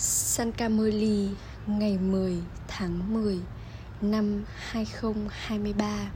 Sankamoli 0.00 1.28
ngày 1.66 1.98
10 1.98 2.36
tháng 2.68 3.12
10 3.14 3.38
năm 4.00 4.44
2023 4.56 6.10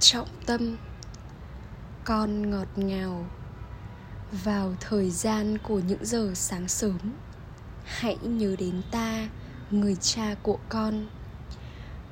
Trọng 0.00 0.28
tâm 0.46 0.76
Con 2.04 2.50
ngọt 2.50 2.68
ngào. 2.76 3.26
Vào 4.32 4.74
thời 4.80 5.10
gian 5.10 5.58
của 5.58 5.78
những 5.78 6.04
giờ 6.04 6.30
sáng 6.34 6.68
sớm 6.68 6.98
Hãy 7.84 8.18
nhớ 8.22 8.56
đến 8.58 8.82
ta, 8.90 9.28
người 9.70 9.96
cha 9.96 10.34
của 10.42 10.58
con. 10.68 11.06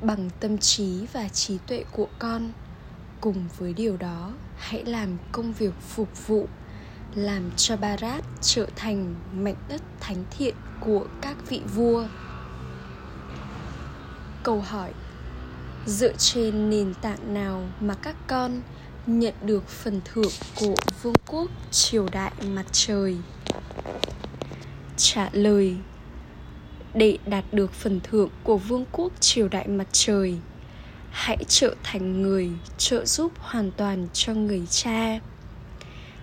Bằng 0.00 0.30
tâm 0.40 0.58
trí 0.58 1.06
và 1.12 1.28
trí 1.28 1.58
tuệ 1.66 1.84
của 1.92 2.08
con 2.18 2.52
Cùng 3.20 3.48
với 3.58 3.72
điều 3.72 3.96
đó, 3.96 4.32
hãy 4.56 4.84
làm 4.84 5.16
công 5.32 5.52
việc 5.52 5.74
phục 5.80 6.26
vụ 6.26 6.48
làm 7.14 7.50
cho 7.56 7.76
Barat 7.76 8.24
trở 8.40 8.66
thành 8.76 9.14
mảnh 9.34 9.54
đất 9.68 9.82
thánh 10.00 10.24
thiện 10.30 10.54
của 10.80 11.06
các 11.20 11.36
vị 11.48 11.60
vua. 11.74 12.04
Câu 14.42 14.60
hỏi, 14.60 14.92
Dựa 15.86 16.12
trên 16.18 16.70
nền 16.70 16.94
tảng 16.94 17.34
nào 17.34 17.68
mà 17.80 17.94
các 17.94 18.16
con 18.26 18.60
nhận 19.06 19.34
được 19.42 19.68
phần 19.68 20.00
thưởng 20.04 20.32
của 20.60 20.74
vương 21.02 21.14
quốc 21.26 21.50
triều 21.70 22.08
đại 22.12 22.32
mặt 22.46 22.66
trời? 22.72 23.16
Trả 24.96 25.28
lời, 25.32 25.76
Để 26.94 27.18
đạt 27.26 27.44
được 27.52 27.72
phần 27.72 28.00
thưởng 28.02 28.28
của 28.42 28.56
vương 28.56 28.84
quốc 28.92 29.12
triều 29.20 29.48
đại 29.48 29.68
mặt 29.68 29.86
trời, 29.92 30.38
Hãy 31.10 31.44
trở 31.48 31.74
thành 31.82 32.22
người 32.22 32.50
trợ 32.78 33.04
giúp 33.04 33.32
hoàn 33.38 33.70
toàn 33.70 34.08
cho 34.12 34.34
người 34.34 34.66
cha 34.70 35.20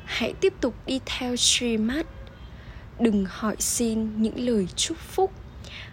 hãy 0.09 0.33
tiếp 0.41 0.53
tục 0.61 0.73
đi 0.85 0.99
theo 1.05 1.35
Srimad 1.35 2.05
đừng 2.99 3.25
hỏi 3.29 3.55
xin 3.59 4.21
những 4.21 4.39
lời 4.39 4.67
chúc 4.75 4.97
phúc, 4.97 5.31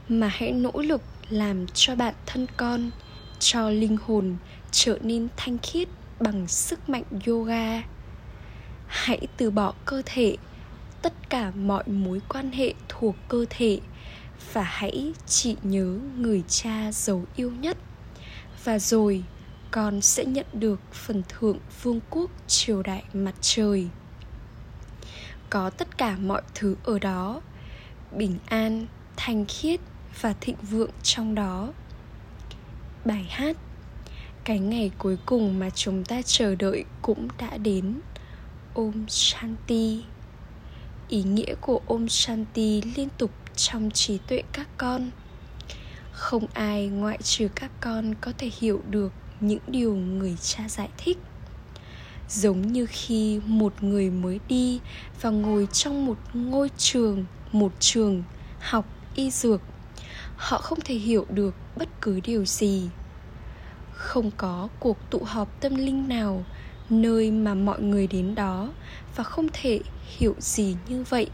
mà 0.08 0.28
hãy 0.28 0.52
nỗ 0.52 0.72
lực 0.74 1.02
làm 1.28 1.66
cho 1.66 1.96
bản 1.96 2.14
thân 2.26 2.46
con, 2.56 2.90
cho 3.38 3.70
linh 3.70 3.96
hồn 3.96 4.36
trở 4.70 4.98
nên 5.02 5.28
thanh 5.36 5.58
khiết 5.58 5.88
bằng 6.20 6.48
sức 6.48 6.88
mạnh 6.88 7.02
yoga. 7.26 7.82
Hãy 8.86 9.26
từ 9.36 9.50
bỏ 9.50 9.74
cơ 9.84 10.02
thể, 10.06 10.36
tất 11.02 11.12
cả 11.28 11.50
mọi 11.50 11.84
mối 11.86 12.20
quan 12.28 12.52
hệ 12.52 12.74
thuộc 12.88 13.16
cơ 13.28 13.44
thể, 13.50 13.80
và 14.52 14.62
hãy 14.62 15.12
chỉ 15.26 15.56
nhớ 15.62 15.98
người 16.16 16.42
cha 16.48 16.92
giàu 16.92 17.24
yêu 17.36 17.50
nhất. 17.50 17.76
Và 18.64 18.78
rồi, 18.78 19.24
con 19.70 20.00
sẽ 20.00 20.24
nhận 20.24 20.46
được 20.52 20.80
phần 20.92 21.22
thưởng 21.28 21.58
vương 21.82 22.00
quốc 22.10 22.30
triều 22.46 22.82
đại 22.82 23.04
mặt 23.12 23.34
trời 23.40 23.88
có 25.50 25.70
tất 25.70 25.98
cả 25.98 26.16
mọi 26.16 26.42
thứ 26.54 26.76
ở 26.84 26.98
đó. 26.98 27.40
Bình 28.12 28.38
an, 28.46 28.86
thanh 29.16 29.44
khiết 29.48 29.80
và 30.20 30.34
thịnh 30.40 30.56
vượng 30.70 30.90
trong 31.02 31.34
đó. 31.34 31.72
Bài 33.04 33.26
hát 33.30 33.56
cái 34.44 34.58
ngày 34.58 34.90
cuối 34.98 35.18
cùng 35.26 35.58
mà 35.58 35.70
chúng 35.70 36.04
ta 36.04 36.22
chờ 36.24 36.54
đợi 36.54 36.84
cũng 37.02 37.28
đã 37.38 37.58
đến. 37.58 38.00
Om 38.74 39.08
Shanti. 39.08 40.04
Ý 41.08 41.22
nghĩa 41.22 41.54
của 41.60 41.80
Om 41.86 42.08
Shanti 42.08 42.82
liên 42.82 43.08
tục 43.18 43.30
trong 43.56 43.90
trí 43.90 44.18
tuệ 44.18 44.42
các 44.52 44.68
con. 44.78 45.10
Không 46.12 46.46
ai 46.54 46.86
ngoại 46.86 47.18
trừ 47.22 47.48
các 47.54 47.70
con 47.80 48.14
có 48.20 48.32
thể 48.38 48.50
hiểu 48.60 48.82
được 48.90 49.12
những 49.40 49.60
điều 49.66 49.94
người 49.94 50.36
cha 50.40 50.68
giải 50.68 50.88
thích 50.96 51.18
giống 52.28 52.72
như 52.72 52.86
khi 52.90 53.40
một 53.46 53.82
người 53.82 54.10
mới 54.10 54.40
đi 54.48 54.80
và 55.20 55.30
ngồi 55.30 55.68
trong 55.72 56.06
một 56.06 56.16
ngôi 56.34 56.70
trường, 56.78 57.24
một 57.52 57.72
trường 57.78 58.22
học 58.60 58.86
y 59.14 59.30
dược. 59.30 59.60
Họ 60.36 60.58
không 60.58 60.80
thể 60.80 60.94
hiểu 60.94 61.26
được 61.30 61.54
bất 61.76 61.88
cứ 62.00 62.20
điều 62.20 62.44
gì. 62.44 62.88
Không 63.92 64.30
có 64.36 64.68
cuộc 64.80 64.98
tụ 65.10 65.20
họp 65.24 65.60
tâm 65.60 65.74
linh 65.74 66.08
nào 66.08 66.44
nơi 66.90 67.30
mà 67.30 67.54
mọi 67.54 67.80
người 67.80 68.06
đến 68.06 68.34
đó 68.34 68.72
và 69.16 69.24
không 69.24 69.48
thể 69.52 69.80
hiểu 70.18 70.34
gì 70.38 70.76
như 70.88 71.04
vậy. 71.08 71.30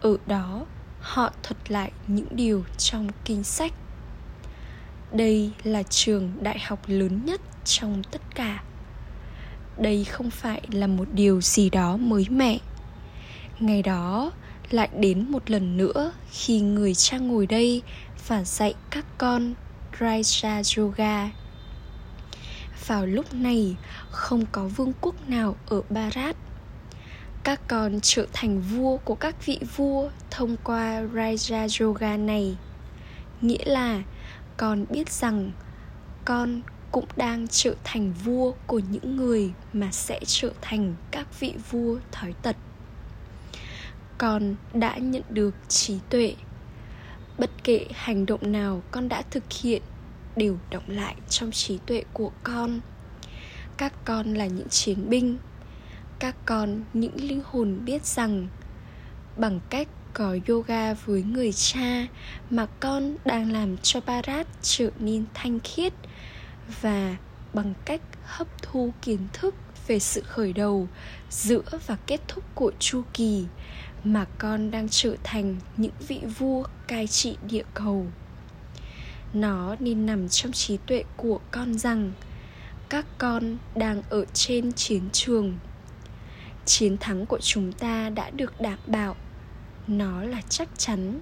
Ở 0.00 0.16
đó, 0.26 0.66
họ 1.00 1.32
thuật 1.42 1.70
lại 1.70 1.92
những 2.06 2.26
điều 2.30 2.64
trong 2.78 3.08
kinh 3.24 3.44
sách. 3.44 3.72
Đây 5.12 5.52
là 5.62 5.82
trường 5.82 6.32
đại 6.40 6.58
học 6.58 6.78
lớn 6.86 7.24
nhất 7.24 7.40
trong 7.64 8.02
tất 8.10 8.20
cả 8.34 8.62
đây 9.78 10.04
không 10.04 10.30
phải 10.30 10.62
là 10.72 10.86
một 10.86 11.08
điều 11.14 11.40
gì 11.40 11.70
đó 11.70 11.96
mới 11.96 12.26
mẻ 12.30 12.58
ngày 13.62 13.82
đó 13.82 14.32
lại 14.70 14.88
đến 14.98 15.26
một 15.28 15.50
lần 15.50 15.76
nữa 15.76 16.12
khi 16.30 16.60
người 16.60 16.94
cha 16.94 17.18
ngồi 17.18 17.46
đây 17.46 17.82
và 18.28 18.44
dạy 18.44 18.74
các 18.90 19.04
con 19.18 19.54
Raja 19.98 20.62
Yoga. 20.78 21.30
Vào 22.86 23.06
lúc 23.06 23.34
này, 23.34 23.76
không 24.10 24.46
có 24.52 24.64
vương 24.64 24.92
quốc 25.00 25.28
nào 25.28 25.56
ở 25.66 25.82
Bharat. 25.90 26.36
Các 27.44 27.60
con 27.68 27.98
trở 28.02 28.26
thành 28.32 28.60
vua 28.60 28.96
của 28.96 29.14
các 29.14 29.46
vị 29.46 29.58
vua 29.76 30.10
thông 30.30 30.56
qua 30.64 31.02
Raja 31.14 31.84
Yoga 31.84 32.16
này. 32.16 32.56
Nghĩa 33.40 33.64
là 33.64 34.02
con 34.56 34.84
biết 34.90 35.10
rằng 35.10 35.50
con 36.24 36.60
cũng 36.92 37.04
đang 37.16 37.48
trở 37.48 37.74
thành 37.84 38.12
vua 38.24 38.52
của 38.66 38.78
những 38.78 39.16
người 39.16 39.52
mà 39.72 39.92
sẽ 39.92 40.20
trở 40.26 40.50
thành 40.60 40.94
các 41.10 41.40
vị 41.40 41.54
vua 41.70 41.98
thói 42.12 42.34
tật. 42.42 42.56
Con 44.18 44.54
đã 44.74 44.96
nhận 44.96 45.22
được 45.30 45.54
trí 45.68 45.98
tuệ. 46.10 46.34
Bất 47.38 47.50
kể 47.64 47.86
hành 47.94 48.26
động 48.26 48.52
nào 48.52 48.82
con 48.90 49.08
đã 49.08 49.22
thực 49.30 49.52
hiện 49.52 49.82
đều 50.36 50.58
động 50.70 50.82
lại 50.86 51.14
trong 51.28 51.50
trí 51.50 51.78
tuệ 51.86 52.04
của 52.12 52.30
con. 52.42 52.80
Các 53.76 53.92
con 54.04 54.34
là 54.34 54.46
những 54.46 54.68
chiến 54.68 55.10
binh. 55.10 55.38
Các 56.18 56.36
con, 56.46 56.84
những 56.92 57.16
linh 57.16 57.42
hồn 57.44 57.78
biết 57.84 58.04
rằng 58.06 58.48
bằng 59.36 59.60
cách 59.70 59.88
có 60.14 60.36
yoga 60.48 60.94
với 60.94 61.22
người 61.22 61.52
cha 61.52 62.06
mà 62.50 62.66
con 62.80 63.16
đang 63.24 63.52
làm 63.52 63.76
cho 63.76 64.00
Bharat 64.00 64.46
trở 64.62 64.90
nên 64.98 65.24
thanh 65.34 65.60
khiết 65.60 65.92
và 66.80 67.16
bằng 67.54 67.74
cách 67.84 68.00
hấp 68.24 68.62
thu 68.62 68.92
kiến 69.02 69.18
thức 69.32 69.54
về 69.86 69.98
sự 69.98 70.22
khởi 70.22 70.52
đầu 70.52 70.88
giữa 71.30 71.62
và 71.86 71.96
kết 72.06 72.20
thúc 72.28 72.44
của 72.54 72.72
chu 72.78 73.02
kỳ 73.12 73.44
mà 74.04 74.24
con 74.38 74.70
đang 74.70 74.88
trở 74.90 75.16
thành 75.24 75.56
những 75.76 75.92
vị 76.08 76.20
vua 76.38 76.64
cai 76.88 77.06
trị 77.06 77.36
địa 77.50 77.64
cầu. 77.74 78.06
Nó 79.32 79.76
nên 79.78 80.06
nằm 80.06 80.28
trong 80.28 80.52
trí 80.52 80.76
tuệ 80.76 81.04
của 81.16 81.40
con 81.50 81.78
rằng 81.78 82.12
các 82.88 83.06
con 83.18 83.56
đang 83.74 84.02
ở 84.10 84.24
trên 84.32 84.72
chiến 84.72 85.02
trường. 85.12 85.58
Chiến 86.64 86.96
thắng 87.00 87.26
của 87.26 87.38
chúng 87.40 87.72
ta 87.72 88.10
đã 88.10 88.30
được 88.30 88.60
đảm 88.60 88.78
bảo. 88.86 89.16
Nó 89.86 90.22
là 90.22 90.40
chắc 90.48 90.68
chắn 90.78 91.20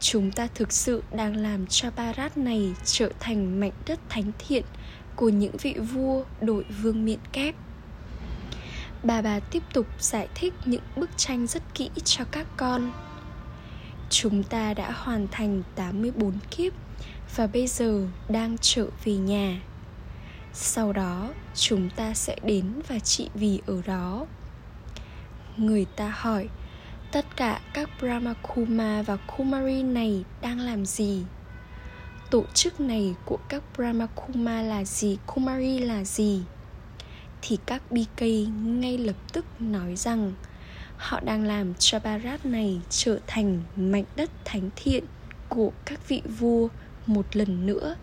chúng 0.00 0.32
ta 0.32 0.48
thực 0.54 0.72
sự 0.72 1.02
đang 1.12 1.36
làm 1.36 1.66
cho 1.66 1.90
Bharat 1.90 2.38
này 2.38 2.74
trở 2.84 3.10
thành 3.20 3.60
mảnh 3.60 3.72
đất 3.86 4.00
thánh 4.08 4.32
thiện 4.38 4.64
của 5.16 5.28
những 5.28 5.56
vị 5.56 5.74
vua 5.74 6.24
đội 6.40 6.64
vương 6.82 7.04
miện 7.04 7.18
kép. 7.32 7.54
Bà 9.02 9.22
bà 9.22 9.40
tiếp 9.40 9.62
tục 9.72 9.86
giải 9.98 10.28
thích 10.34 10.54
những 10.64 10.82
bức 10.96 11.10
tranh 11.16 11.46
rất 11.46 11.62
kỹ 11.74 11.90
cho 12.04 12.24
các 12.30 12.46
con. 12.56 12.92
Chúng 14.10 14.42
ta 14.42 14.74
đã 14.74 14.92
hoàn 14.92 15.26
thành 15.30 15.62
84 15.74 16.32
kiếp 16.50 16.72
và 17.36 17.46
bây 17.46 17.66
giờ 17.66 18.06
đang 18.28 18.56
trở 18.60 18.86
về 19.04 19.12
nhà. 19.12 19.60
Sau 20.52 20.92
đó, 20.92 21.28
chúng 21.54 21.90
ta 21.90 22.14
sẽ 22.14 22.36
đến 22.42 22.64
và 22.88 22.98
trị 22.98 23.28
vì 23.34 23.60
ở 23.66 23.82
đó. 23.86 24.26
Người 25.56 25.84
ta 25.96 26.12
hỏi, 26.16 26.48
tất 27.12 27.36
cả 27.36 27.60
các 27.72 27.90
Brahma 28.00 28.34
Kuma 28.42 29.02
và 29.02 29.16
Kumari 29.16 29.82
này 29.82 30.24
đang 30.42 30.60
làm 30.60 30.86
gì? 30.86 31.22
Tổ 32.30 32.44
chức 32.54 32.80
này 32.80 33.14
của 33.24 33.38
các 33.48 33.62
Brahma 33.76 34.06
Kuma 34.06 34.62
là 34.62 34.84
gì? 34.84 35.18
Kumari 35.26 35.78
là 35.78 36.04
gì? 36.04 36.42
Thì 37.42 37.58
các 37.66 37.82
BK 37.90 38.22
ngay 38.64 38.98
lập 38.98 39.16
tức 39.32 39.44
nói 39.58 39.96
rằng 39.96 40.32
họ 40.96 41.20
đang 41.20 41.44
làm 41.44 41.74
cho 41.74 41.98
Bharat 41.98 42.46
này 42.46 42.80
trở 42.90 43.18
thành 43.26 43.62
mảnh 43.76 44.04
đất 44.16 44.30
thánh 44.44 44.70
thiện 44.76 45.04
của 45.48 45.72
các 45.84 46.08
vị 46.08 46.22
vua 46.38 46.68
một 47.06 47.36
lần 47.36 47.66
nữa 47.66 47.96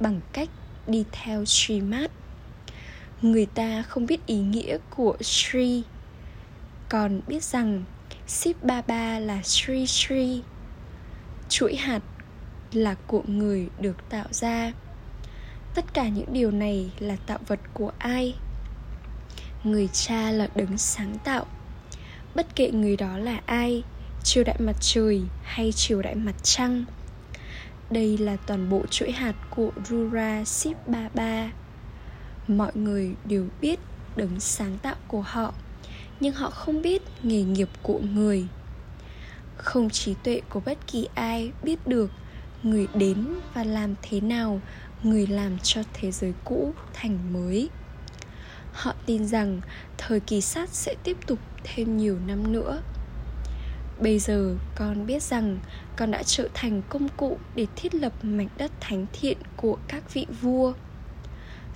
bằng 0.00 0.20
cách 0.32 0.48
đi 0.86 1.04
theo 1.12 1.44
Srimad. 1.44 2.10
Người 3.22 3.46
ta 3.46 3.82
không 3.82 4.06
biết 4.06 4.26
ý 4.26 4.38
nghĩa 4.38 4.78
của 4.90 5.16
Sri, 5.20 5.82
còn 6.88 7.20
biết 7.26 7.42
rằng 7.42 7.84
Ship 8.26 8.64
Baba 8.64 9.18
là 9.18 9.42
Sri 9.42 9.86
Sri. 9.86 10.42
Chuỗi 11.48 11.76
hạt 11.76 12.00
là 12.72 12.94
của 13.06 13.22
người 13.26 13.68
được 13.80 13.96
tạo 14.08 14.26
ra. 14.30 14.72
Tất 15.74 15.94
cả 15.94 16.08
những 16.08 16.32
điều 16.32 16.50
này 16.50 16.90
là 16.98 17.16
tạo 17.26 17.38
vật 17.46 17.60
của 17.74 17.92
ai? 17.98 18.34
Người 19.64 19.88
cha 19.92 20.30
là 20.30 20.48
đấng 20.54 20.78
sáng 20.78 21.18
tạo. 21.24 21.46
Bất 22.34 22.56
kể 22.56 22.70
người 22.70 22.96
đó 22.96 23.18
là 23.18 23.40
ai 23.46 23.82
triều 24.24 24.44
đại 24.44 24.56
mặt 24.58 24.76
trời 24.80 25.22
hay 25.42 25.72
triều 25.72 26.02
đại 26.02 26.14
mặt 26.14 26.34
trăng. 26.42 26.84
Đây 27.90 28.18
là 28.18 28.36
toàn 28.46 28.70
bộ 28.70 28.82
chuỗi 28.90 29.12
hạt 29.12 29.34
của 29.50 29.70
Rura 29.88 30.44
Sip 30.44 30.88
Baba. 30.88 31.50
Mọi 32.48 32.72
người 32.74 33.14
đều 33.24 33.46
biết 33.60 33.80
đấng 34.16 34.40
sáng 34.40 34.78
tạo 34.82 34.96
của 35.08 35.22
họ, 35.22 35.54
nhưng 36.22 36.34
họ 36.34 36.50
không 36.50 36.82
biết 36.82 37.02
nghề 37.22 37.42
nghiệp 37.42 37.68
của 37.82 38.00
người. 38.14 38.46
Không 39.56 39.90
trí 39.90 40.14
tuệ 40.14 40.40
của 40.48 40.60
bất 40.60 40.78
kỳ 40.86 41.08
ai 41.14 41.52
biết 41.62 41.86
được 41.86 42.10
người 42.62 42.86
đến 42.94 43.26
và 43.54 43.64
làm 43.64 43.94
thế 44.02 44.20
nào 44.20 44.60
người 45.02 45.26
làm 45.26 45.58
cho 45.58 45.82
thế 45.92 46.10
giới 46.10 46.32
cũ 46.44 46.72
thành 46.92 47.32
mới. 47.32 47.68
Họ 48.72 48.94
tin 49.06 49.26
rằng 49.26 49.60
thời 49.98 50.20
kỳ 50.20 50.40
sắt 50.40 50.68
sẽ 50.68 50.94
tiếp 51.04 51.16
tục 51.26 51.38
thêm 51.64 51.96
nhiều 51.96 52.18
năm 52.26 52.52
nữa 52.52 52.82
Bây 54.00 54.18
giờ 54.18 54.56
con 54.74 55.06
biết 55.06 55.22
rằng 55.22 55.58
con 55.96 56.10
đã 56.10 56.22
trở 56.22 56.48
thành 56.54 56.82
công 56.88 57.08
cụ 57.16 57.38
để 57.54 57.66
thiết 57.76 57.94
lập 57.94 58.12
mảnh 58.22 58.48
đất 58.58 58.72
thánh 58.80 59.06
thiện 59.12 59.38
của 59.56 59.78
các 59.88 60.14
vị 60.14 60.26
vua. 60.40 60.72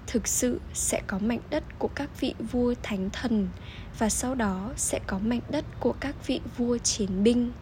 Thực 0.06 0.29
sự 0.29 0.61
sẽ 0.75 1.03
có 1.06 1.19
mảnh 1.19 1.41
đất 1.50 1.64
của 1.79 1.88
các 1.94 2.20
vị 2.20 2.35
vua 2.53 2.75
thánh 2.82 3.11
thần 3.11 3.49
và 3.99 4.08
sau 4.08 4.35
đó 4.35 4.73
sẽ 4.76 5.00
có 5.06 5.19
mảnh 5.19 5.41
đất 5.50 5.64
của 5.81 5.94
các 6.00 6.26
vị 6.26 6.41
vua 6.56 6.79
chiến 6.79 7.23
binh. 7.23 7.53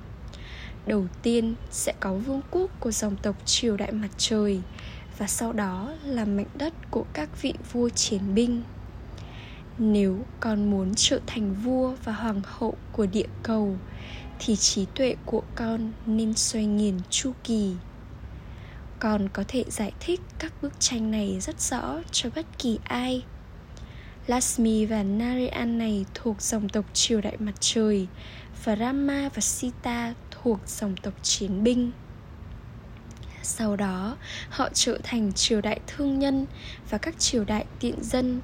Đầu 0.86 1.06
tiên 1.22 1.54
sẽ 1.70 1.94
có 2.00 2.14
vương 2.14 2.40
quốc 2.50 2.70
của 2.80 2.90
dòng 2.90 3.16
tộc 3.22 3.36
triều 3.44 3.76
đại 3.76 3.92
mặt 3.92 4.08
trời 4.16 4.60
và 5.18 5.26
sau 5.26 5.52
đó 5.52 5.92
là 6.04 6.24
mảnh 6.24 6.46
đất 6.54 6.72
của 6.90 7.04
các 7.12 7.42
vị 7.42 7.54
vua 7.72 7.88
chiến 7.88 8.34
binh. 8.34 8.62
Nếu 9.78 10.18
con 10.40 10.70
muốn 10.70 10.92
trở 10.96 11.20
thành 11.26 11.54
vua 11.54 11.94
và 12.04 12.12
hoàng 12.12 12.42
hậu 12.44 12.74
của 12.92 13.06
địa 13.06 13.28
cầu, 13.42 13.76
thì 14.38 14.56
trí 14.56 14.86
tuệ 14.94 15.16
của 15.26 15.42
con 15.54 15.92
nên 16.06 16.34
xoay 16.34 16.66
nghiền 16.66 16.98
chu 17.10 17.32
kỳ 17.44 17.74
còn 19.04 19.28
có 19.28 19.44
thể 19.48 19.64
giải 19.68 19.92
thích 20.00 20.20
các 20.38 20.52
bức 20.62 20.72
tranh 20.80 21.10
này 21.10 21.40
rất 21.40 21.60
rõ 21.60 22.00
cho 22.10 22.30
bất 22.34 22.46
kỳ 22.58 22.78
ai. 22.84 23.24
Lasmi 24.26 24.86
và 24.86 25.02
Narayan 25.02 25.78
này 25.78 26.04
thuộc 26.14 26.42
dòng 26.42 26.68
tộc 26.68 26.84
triều 26.92 27.20
đại 27.20 27.36
mặt 27.38 27.52
trời 27.60 28.06
và 28.64 28.76
Rama 28.76 29.28
và 29.34 29.40
Sita 29.40 30.14
thuộc 30.30 30.58
dòng 30.66 30.96
tộc 31.02 31.14
chiến 31.22 31.64
binh. 31.64 31.90
Sau 33.42 33.76
đó, 33.76 34.16
họ 34.48 34.68
trở 34.72 34.98
thành 35.02 35.32
triều 35.32 35.60
đại 35.60 35.80
thương 35.86 36.18
nhân 36.18 36.46
và 36.90 36.98
các 36.98 37.18
triều 37.18 37.44
đại 37.44 37.66
tiện 37.80 38.04
dân, 38.04 38.40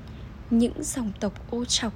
những 0.51 0.83
dòng 0.83 1.13
tộc 1.21 1.51
ô 1.51 1.65
trọc 1.65 1.93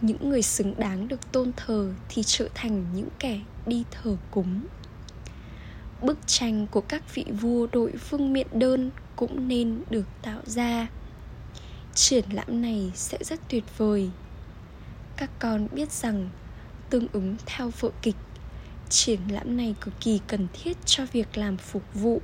những 0.00 0.30
người 0.30 0.42
xứng 0.42 0.74
đáng 0.78 1.08
được 1.08 1.32
tôn 1.32 1.52
thờ 1.56 1.92
thì 2.08 2.22
trở 2.26 2.48
thành 2.54 2.84
những 2.94 3.08
kẻ 3.18 3.40
đi 3.66 3.84
thờ 3.90 4.16
cúng 4.30 4.60
bức 6.02 6.18
tranh 6.26 6.66
của 6.66 6.80
các 6.80 7.14
vị 7.14 7.24
vua 7.40 7.66
đội 7.72 7.92
vương 8.10 8.32
miện 8.32 8.46
đơn 8.52 8.90
cũng 9.16 9.48
nên 9.48 9.82
được 9.90 10.06
tạo 10.22 10.40
ra. 10.44 10.88
Triển 11.94 12.24
lãm 12.32 12.62
này 12.62 12.92
sẽ 12.94 13.18
rất 13.20 13.40
tuyệt 13.48 13.64
vời. 13.78 14.10
Các 15.16 15.30
con 15.38 15.68
biết 15.72 15.92
rằng, 15.92 16.28
tương 16.90 17.08
ứng 17.12 17.36
theo 17.46 17.70
vở 17.80 17.90
kịch, 18.02 18.16
triển 18.88 19.20
lãm 19.28 19.56
này 19.56 19.74
cực 19.80 19.94
kỳ 20.00 20.20
cần 20.26 20.46
thiết 20.52 20.76
cho 20.84 21.06
việc 21.12 21.36
làm 21.36 21.56
phục 21.56 21.82
vụ. 21.94 22.22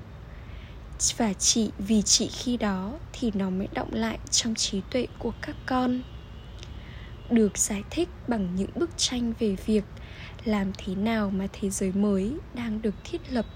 Và 1.17 1.33
chỉ 1.33 1.71
vì 1.79 2.03
chỉ 2.03 2.29
khi 2.29 2.57
đó 2.57 2.93
thì 3.13 3.31
nó 3.35 3.51
mới 3.51 3.69
động 3.75 3.95
lại 3.95 4.19
trong 4.31 4.55
trí 4.55 4.81
tuệ 4.91 5.07
của 5.19 5.33
các 5.43 5.57
con. 5.67 6.03
Được 7.31 7.59
giải 7.59 7.83
thích 7.91 8.09
bằng 8.29 8.57
những 8.57 8.71
bức 8.75 8.91
tranh 8.97 9.33
về 9.39 9.57
việc 9.67 9.85
làm 10.45 10.73
thế 10.79 10.95
nào 10.95 11.31
mà 11.31 11.47
thế 11.53 11.71
giới 11.71 11.93
mới 11.93 12.33
đang 12.55 12.83
được 12.83 12.95
thiết 13.05 13.33
lập 13.33 13.47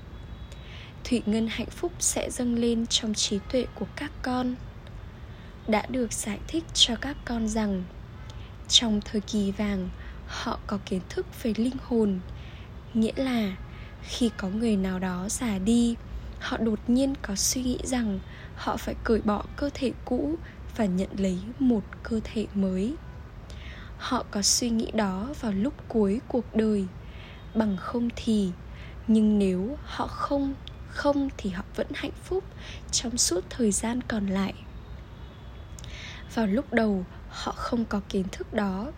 thủy 1.04 1.22
ngân 1.26 1.48
hạnh 1.50 1.70
phúc 1.70 1.92
sẽ 1.98 2.30
dâng 2.30 2.54
lên 2.58 2.86
trong 2.86 3.14
trí 3.14 3.38
tuệ 3.52 3.66
của 3.74 3.86
các 3.96 4.12
con. 4.22 4.54
Đã 5.68 5.86
được 5.88 6.12
giải 6.12 6.38
thích 6.48 6.64
cho 6.74 6.96
các 6.96 7.16
con 7.24 7.48
rằng, 7.48 7.84
trong 8.68 9.00
thời 9.04 9.20
kỳ 9.20 9.50
vàng, 9.50 9.88
họ 10.26 10.58
có 10.66 10.78
kiến 10.86 11.00
thức 11.08 11.26
về 11.42 11.54
linh 11.56 11.76
hồn. 11.84 12.20
Nghĩa 12.94 13.12
là, 13.16 13.56
khi 14.02 14.30
có 14.36 14.48
người 14.48 14.76
nào 14.76 14.98
đó 14.98 15.26
già 15.28 15.58
đi, 15.58 15.96
họ 16.40 16.56
đột 16.56 16.78
nhiên 16.86 17.14
có 17.22 17.34
suy 17.34 17.62
nghĩ 17.62 17.78
rằng 17.84 18.20
họ 18.56 18.76
phải 18.76 18.94
cởi 19.04 19.20
bỏ 19.20 19.44
cơ 19.56 19.70
thể 19.74 19.92
cũ 20.04 20.34
và 20.76 20.84
nhận 20.84 21.08
lấy 21.18 21.38
một 21.58 21.82
cơ 22.02 22.20
thể 22.24 22.46
mới. 22.54 22.94
Họ 23.98 24.24
có 24.30 24.42
suy 24.42 24.70
nghĩ 24.70 24.90
đó 24.94 25.28
vào 25.40 25.52
lúc 25.52 25.74
cuối 25.88 26.20
cuộc 26.28 26.56
đời. 26.56 26.86
Bằng 27.54 27.76
không 27.76 28.08
thì, 28.16 28.50
nhưng 29.06 29.38
nếu 29.38 29.76
họ 29.84 30.06
không 30.06 30.54
không 30.94 31.28
thì 31.36 31.50
họ 31.50 31.64
vẫn 31.76 31.86
hạnh 31.94 32.12
phúc 32.24 32.44
trong 32.92 33.18
suốt 33.18 33.44
thời 33.50 33.72
gian 33.72 34.00
còn 34.08 34.26
lại. 34.26 34.54
Vào 36.34 36.46
lúc 36.46 36.72
đầu, 36.72 37.04
họ 37.28 37.52
không 37.52 37.84
có 37.84 38.00
kiến 38.08 38.24
thức 38.32 38.54
đó. 38.54 38.92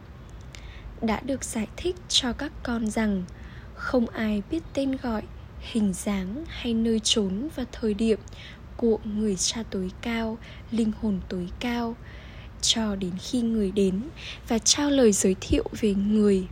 Đã 1.02 1.20
được 1.20 1.44
giải 1.44 1.66
thích 1.76 1.96
cho 2.08 2.32
các 2.32 2.52
con 2.62 2.90
rằng 2.90 3.24
không 3.74 4.08
ai 4.08 4.42
biết 4.50 4.62
tên 4.72 4.96
gọi, 5.02 5.22
hình 5.60 5.92
dáng 5.92 6.44
hay 6.48 6.74
nơi 6.74 7.00
trốn 7.04 7.48
và 7.56 7.64
thời 7.72 7.94
điểm 7.94 8.18
của 8.76 8.98
người 9.04 9.36
cha 9.36 9.62
tối 9.70 9.90
cao, 10.02 10.38
linh 10.70 10.92
hồn 11.00 11.20
tối 11.28 11.48
cao 11.60 11.96
cho 12.60 12.96
đến 12.96 13.12
khi 13.18 13.40
người 13.40 13.70
đến 13.70 14.02
và 14.48 14.58
trao 14.58 14.90
lời 14.90 15.12
giới 15.12 15.36
thiệu 15.40 15.64
về 15.80 15.94
người. 15.94 16.48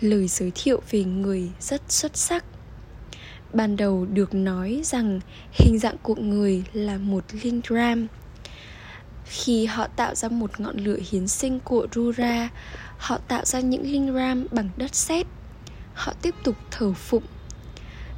Lời 0.00 0.28
giới 0.28 0.52
thiệu 0.54 0.82
về 0.90 1.04
người 1.04 1.50
rất 1.60 1.82
xuất 1.88 2.16
sắc 2.16 2.44
ban 3.54 3.76
đầu 3.76 4.06
được 4.06 4.34
nói 4.34 4.80
rằng 4.84 5.20
hình 5.52 5.78
dạng 5.78 5.96
của 6.02 6.14
người 6.14 6.64
là 6.72 6.98
một 6.98 7.24
linh 7.42 7.60
gram 7.68 8.08
khi 9.24 9.66
họ 9.66 9.86
tạo 9.86 10.14
ra 10.14 10.28
một 10.28 10.60
ngọn 10.60 10.76
lửa 10.76 10.98
hiến 11.10 11.28
sinh 11.28 11.60
của 11.60 11.86
Rura, 11.94 12.48
họ 12.98 13.18
tạo 13.28 13.44
ra 13.44 13.60
những 13.60 13.82
linh 13.82 14.14
ram 14.14 14.46
bằng 14.52 14.68
đất 14.76 14.94
sét. 14.94 15.26
Họ 15.94 16.12
tiếp 16.22 16.34
tục 16.44 16.56
thờ 16.70 16.92
phụng. 16.92 17.22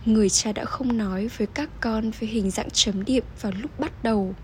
Người 0.04 0.28
cha 0.28 0.52
đã 0.52 0.64
không 0.64 0.98
nói 0.98 1.28
với 1.36 1.46
các 1.46 1.70
con 1.80 2.10
về 2.20 2.28
hình 2.28 2.50
dạng 2.50 2.70
chấm 2.72 3.04
điểm 3.04 3.24
vào 3.40 3.52
lúc 3.60 3.80
bắt 3.80 3.92
đầu 4.02 4.34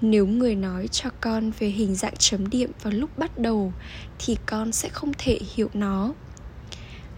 nếu 0.00 0.26
người 0.26 0.54
nói 0.54 0.88
cho 0.88 1.10
con 1.20 1.50
về 1.58 1.68
hình 1.68 1.94
dạng 1.94 2.16
chấm 2.18 2.50
điểm 2.50 2.70
vào 2.82 2.92
lúc 2.92 3.18
bắt 3.18 3.38
đầu 3.38 3.72
thì 4.18 4.36
con 4.46 4.72
sẽ 4.72 4.88
không 4.88 5.12
thể 5.18 5.38
hiểu 5.54 5.70
nó 5.74 6.12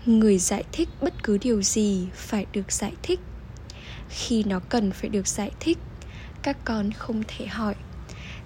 người 0.07 0.39
giải 0.39 0.65
thích 0.73 0.89
bất 1.01 1.23
cứ 1.23 1.39
điều 1.39 1.63
gì 1.63 2.09
phải 2.15 2.47
được 2.53 2.73
giải 2.73 2.93
thích. 3.03 3.21
Khi 4.09 4.45
nó 4.45 4.61
cần 4.69 4.93
phải 4.93 5.11
được 5.11 5.29
giải 5.29 5.51
thích, 5.61 5.79
các 6.43 6.57
con 6.65 6.93
không 6.93 7.23
thể 7.29 7.47
hỏi, 7.47 7.75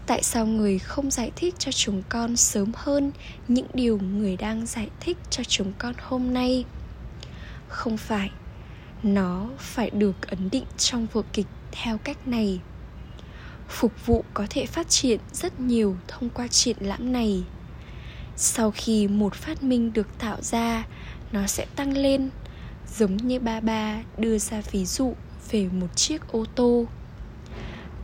tại 0.06 0.22
sao 0.22 0.46
người 0.46 0.78
không 0.78 1.10
giải 1.10 1.30
thích 1.36 1.54
cho 1.58 1.72
chúng 1.72 2.02
con 2.08 2.36
sớm 2.36 2.72
hơn 2.74 3.12
những 3.48 3.66
điều 3.74 3.98
người 3.98 4.36
đang 4.36 4.66
giải 4.66 4.88
thích 5.00 5.16
cho 5.30 5.44
chúng 5.44 5.72
con 5.78 5.94
hôm 6.02 6.34
nay? 6.34 6.64
Không 7.68 7.96
phải, 7.96 8.30
nó 9.02 9.48
phải 9.58 9.90
được 9.90 10.28
ấn 10.28 10.50
định 10.50 10.64
trong 10.78 11.06
vở 11.12 11.22
kịch 11.32 11.46
theo 11.72 11.98
cách 11.98 12.28
này. 12.28 12.60
Phục 13.68 14.06
vụ 14.06 14.24
có 14.34 14.46
thể 14.50 14.66
phát 14.66 14.88
triển 14.88 15.20
rất 15.32 15.60
nhiều 15.60 15.96
thông 16.08 16.30
qua 16.30 16.48
triển 16.48 16.76
lãm 16.80 17.12
này. 17.12 17.42
Sau 18.36 18.70
khi 18.70 19.08
một 19.08 19.34
phát 19.34 19.62
minh 19.62 19.92
được 19.92 20.18
tạo 20.18 20.42
ra 20.42 20.84
nó 21.34 21.46
sẽ 21.46 21.66
tăng 21.76 21.96
lên, 21.96 22.30
giống 22.96 23.16
như 23.16 23.40
ba 23.40 23.60
ba 23.60 24.02
đưa 24.18 24.38
ra 24.38 24.62
ví 24.70 24.84
dụ 24.84 25.14
về 25.50 25.68
một 25.68 25.96
chiếc 25.96 26.28
ô 26.32 26.44
tô. 26.54 26.86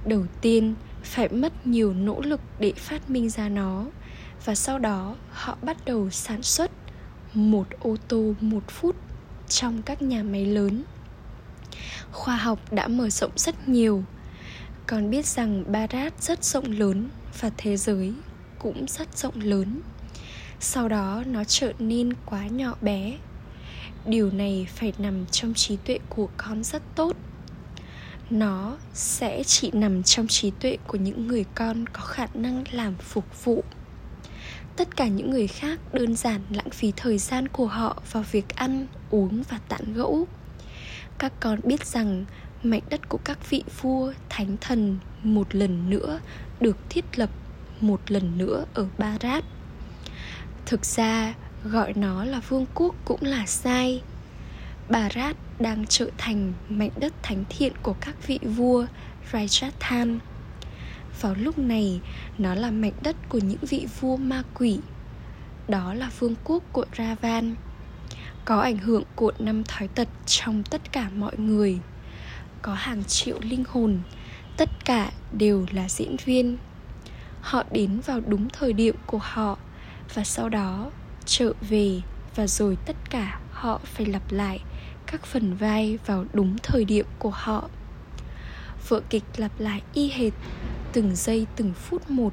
Đầu 0.06 0.25
tiên, 0.40 0.75
phải 1.02 1.28
mất 1.28 1.66
nhiều 1.66 1.92
nỗ 1.92 2.20
lực 2.20 2.40
để 2.58 2.72
phát 2.76 3.10
minh 3.10 3.30
ra 3.30 3.49
nó, 3.49 3.87
và 4.44 4.54
sau 4.54 4.78
đó 4.78 5.16
họ 5.30 5.56
bắt 5.62 5.84
đầu 5.84 6.10
sản 6.10 6.42
xuất 6.42 6.70
một 7.34 7.66
ô 7.80 7.96
tô 8.08 8.34
một 8.40 8.62
phút 8.68 8.96
trong 9.49 9.82
các 9.82 10.02
nhà 10.02 10.22
máy 10.22 10.46
lớn. 10.46 10.84
Khoa 12.12 12.37
học 12.37 12.72
đã 12.72 12.88
mở 12.88 13.10
rộng 13.10 13.32
rất 13.37 13.68
nhiều. 13.68 14.04
Còn 14.87 15.10
biết 15.10 15.26
rằng 15.26 15.64
Barat 15.72 16.22
rất 16.22 16.44
rộng 16.44 16.72
lớn 16.72 17.08
và 17.40 17.50
thế 17.56 17.76
giới 17.76 18.14
cũng 18.58 18.87
rất 18.88 19.18
rộng 19.18 19.40
lớn 19.40 19.80
sau 20.62 20.88
đó, 20.88 21.23
nó 21.26 21.45
trở 21.45 21.73
nên 21.79 22.12
quá 22.26 22.47
nhỏ 22.47 22.75
bé. 22.83 23.19
Điều 24.07 24.31
này 24.31 24.67
phải 24.75 24.93
nằm 24.99 25.26
trong 25.26 25.55
trí 25.55 25.76
tuệ 25.76 25.99
của 26.09 26.29
con 26.37 26.64
rất 26.64 26.83
tốt. 26.95 27.17
Nó 28.31 28.76
sẽ 28.95 29.43
chỉ 29.47 29.71
nằm 29.73 30.02
trong 30.02 30.26
trí 30.26 30.50
tuệ 30.50 30.76
của 30.87 30.99
những 30.99 31.26
người 31.26 31.45
con 31.55 31.87
có 31.87 32.00
khả 32.00 32.26
năng 32.35 32.64
làm 32.71 32.95
phục 32.95 33.45
vụ. 33.45 33.64
Tất 34.76 34.97
cả 34.97 35.09
những 35.09 35.31
người 35.31 35.47
khác 35.47 35.81
đơn 35.95 36.17
giản 36.17 36.40
lãng 36.50 36.71
phí 36.71 36.93
thời 36.97 37.19
gian 37.19 37.49
của 37.49 37.67
họ 37.67 38.02
vào 38.12 38.25
việc 38.31 38.49
ăn, 38.49 38.87
uống 39.11 39.43
và 39.50 39.59
tán 39.69 39.95
gẫu. 39.95 40.26
Các 41.19 41.33
con 41.40 41.61
biết 41.64 41.87
rằng 41.87 42.25
mảnh 42.62 42.83
đất 42.90 43.09
của 43.09 43.19
các 43.25 43.50
vị 43.50 43.64
vua, 43.83 44.12
thánh 44.29 44.57
thần 44.61 44.99
một 45.23 45.55
lần 45.55 45.90
nữa 45.90 46.21
được 46.61 46.76
thiết 46.88 47.19
lập 47.19 47.31
một 47.81 48.00
lần 48.11 48.38
nữa 48.38 48.64
ở 48.75 48.87
Barat. 48.99 49.45
Thực 50.71 50.85
ra, 50.85 51.35
gọi 51.65 51.93
nó 51.97 52.25
là 52.25 52.41
vương 52.41 52.67
quốc 52.75 52.95
cũng 53.05 53.23
là 53.23 53.47
sai 53.47 54.03
Bharat 54.89 55.37
đang 55.59 55.87
trở 55.89 56.11
thành 56.19 56.53
mảnh 56.69 56.91
đất 56.97 57.12
thánh 57.23 57.45
thiện 57.49 57.73
của 57.83 57.95
các 58.00 58.27
vị 58.27 58.39
vua 58.43 58.87
Rajasthan. 59.33 60.19
Vào 61.21 61.35
lúc 61.35 61.59
này, 61.59 62.00
nó 62.39 62.55
là 62.55 62.71
mảnh 62.71 62.93
đất 63.03 63.17
của 63.29 63.39
những 63.39 63.65
vị 63.71 63.87
vua 64.00 64.17
ma 64.17 64.43
quỷ. 64.55 64.79
Đó 65.69 65.95
là 65.95 66.11
vương 66.19 66.35
quốc 66.45 66.62
của 66.73 66.85
Ravan. 66.99 67.55
Có 68.45 68.61
ảnh 68.61 68.79
hưởng 68.79 69.05
của 69.15 69.33
năm 69.39 69.65
thói 69.65 69.89
tật 69.89 70.09
trong 70.27 70.62
tất 70.62 70.93
cả 70.93 71.11
mọi 71.17 71.37
người. 71.39 71.79
Có 72.62 72.75
hàng 72.75 73.05
triệu 73.05 73.39
linh 73.43 73.65
hồn, 73.69 73.99
tất 74.57 74.85
cả 74.85 75.11
đều 75.33 75.67
là 75.71 75.89
diễn 75.89 76.17
viên. 76.25 76.57
Họ 77.41 77.65
đến 77.71 78.00
vào 78.07 78.21
đúng 78.27 78.49
thời 78.49 78.73
điểm 78.73 78.95
của 79.07 79.21
họ 79.23 79.59
và 80.14 80.25
sau 80.25 80.49
đó, 80.49 80.90
trở 81.25 81.52
về 81.69 82.00
và 82.35 82.47
rồi 82.47 82.76
tất 82.87 82.97
cả 83.11 83.40
họ 83.50 83.81
phải 83.85 84.07
lặp 84.07 84.33
lại 84.33 84.61
các 85.07 85.26
phần 85.26 85.55
vai 85.55 85.99
vào 86.07 86.25
đúng 86.33 86.57
thời 86.62 86.85
điểm 86.85 87.07
của 87.19 87.31
họ. 87.31 87.69
Vở 88.88 89.00
kịch 89.11 89.25
lặp 89.37 89.61
lại 89.61 89.83
y 89.95 90.11
hệt 90.11 90.33
từng 90.93 91.17
giây 91.17 91.47
từng 91.57 91.73
phút 91.73 92.11
một. 92.11 92.33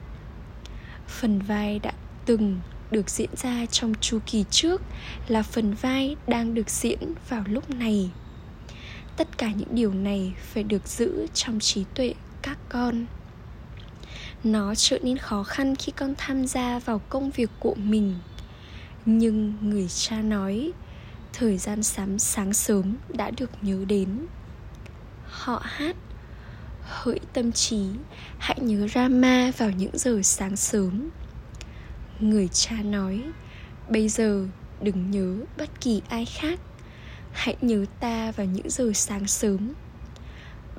Phần 1.08 1.40
vai 1.40 1.80
đã 1.80 1.92
từng 2.26 2.60
được 2.92 3.10
diễn 3.10 3.30
ra 3.36 3.66
trong 3.66 3.94
chu 4.02 4.20
kỳ 4.26 4.46
trước 4.52 4.82
là 5.28 5.44
phần 5.44 5.74
vai 5.74 6.16
đang 6.28 6.54
được 6.54 6.70
diễn 6.70 7.00
vào 7.30 7.44
lúc 7.48 7.70
này. 7.70 8.12
Tất 9.18 9.38
cả 9.38 9.52
những 9.56 9.76
điều 9.76 9.94
này 9.94 10.34
phải 10.54 10.64
được 10.64 10.88
giữ 10.88 11.28
trong 11.34 11.60
trí 11.60 11.84
tuệ 11.96 12.14
các 12.42 12.58
con 12.70 13.06
nó 14.44 14.76
trở 14.76 14.98
nên 15.04 15.18
khó 15.18 15.44
khăn 15.44 15.76
khi 15.76 15.92
con 15.92 16.14
tham 16.18 16.48
gia 16.48 16.80
vào 16.80 17.02
công 17.10 17.32
việc 17.32 17.50
của 17.60 17.76
mình. 17.76 18.16
Nhưng 19.06 19.54
người 19.62 19.88
cha 19.88 20.22
nói, 20.22 20.72
thời 21.34 21.58
gian 21.58 21.84
sắm 21.84 22.20
sáng 22.20 22.54
sớm 22.54 22.96
đã 23.10 23.32
được 23.38 23.50
nhớ 23.62 23.86
đến. 23.88 24.28
Họ 25.26 25.62
hát, 25.64 25.96
hỡi 26.82 27.20
tâm 27.34 27.52
trí, 27.52 27.86
hãy 28.38 28.60
nhớ 28.62 28.88
rama 28.96 29.52
vào 29.58 29.72
những 29.72 29.98
giờ 29.98 30.20
sáng 30.24 30.56
sớm. 30.56 31.10
Người 32.20 32.48
cha 32.48 32.76
nói, 32.84 33.24
bây 33.90 34.10
giờ 34.10 34.48
đừng 34.82 35.12
nhớ 35.12 35.36
bất 35.58 35.82
kỳ 35.82 36.02
ai 36.10 36.26
khác. 36.26 36.60
Hãy 37.32 37.56
nhớ 37.62 37.86
ta 38.00 38.32
vào 38.32 38.48
những 38.48 38.70
giờ 38.70 38.92
sáng 38.94 39.28
sớm 39.28 39.74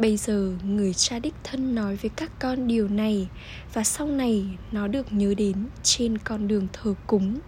bây 0.00 0.17
giờ 0.17 0.52
người 0.64 0.95
cha 0.95 1.19
đích 1.19 1.35
thân 1.45 1.75
nói 1.75 1.97
với 1.97 2.11
các 2.17 2.31
con 2.38 2.67
điều 2.67 2.88
này, 2.88 3.28
và 3.75 3.85
sau 3.85 4.07
này 4.07 4.45
nó 4.73 4.88
được 4.88 5.12
nhớ 5.12 5.35
đến 5.35 5.55
trên 5.83 6.19
con 6.19 6.49
đường 6.49 6.67
thờ 6.73 6.95
cúng. 7.07 7.38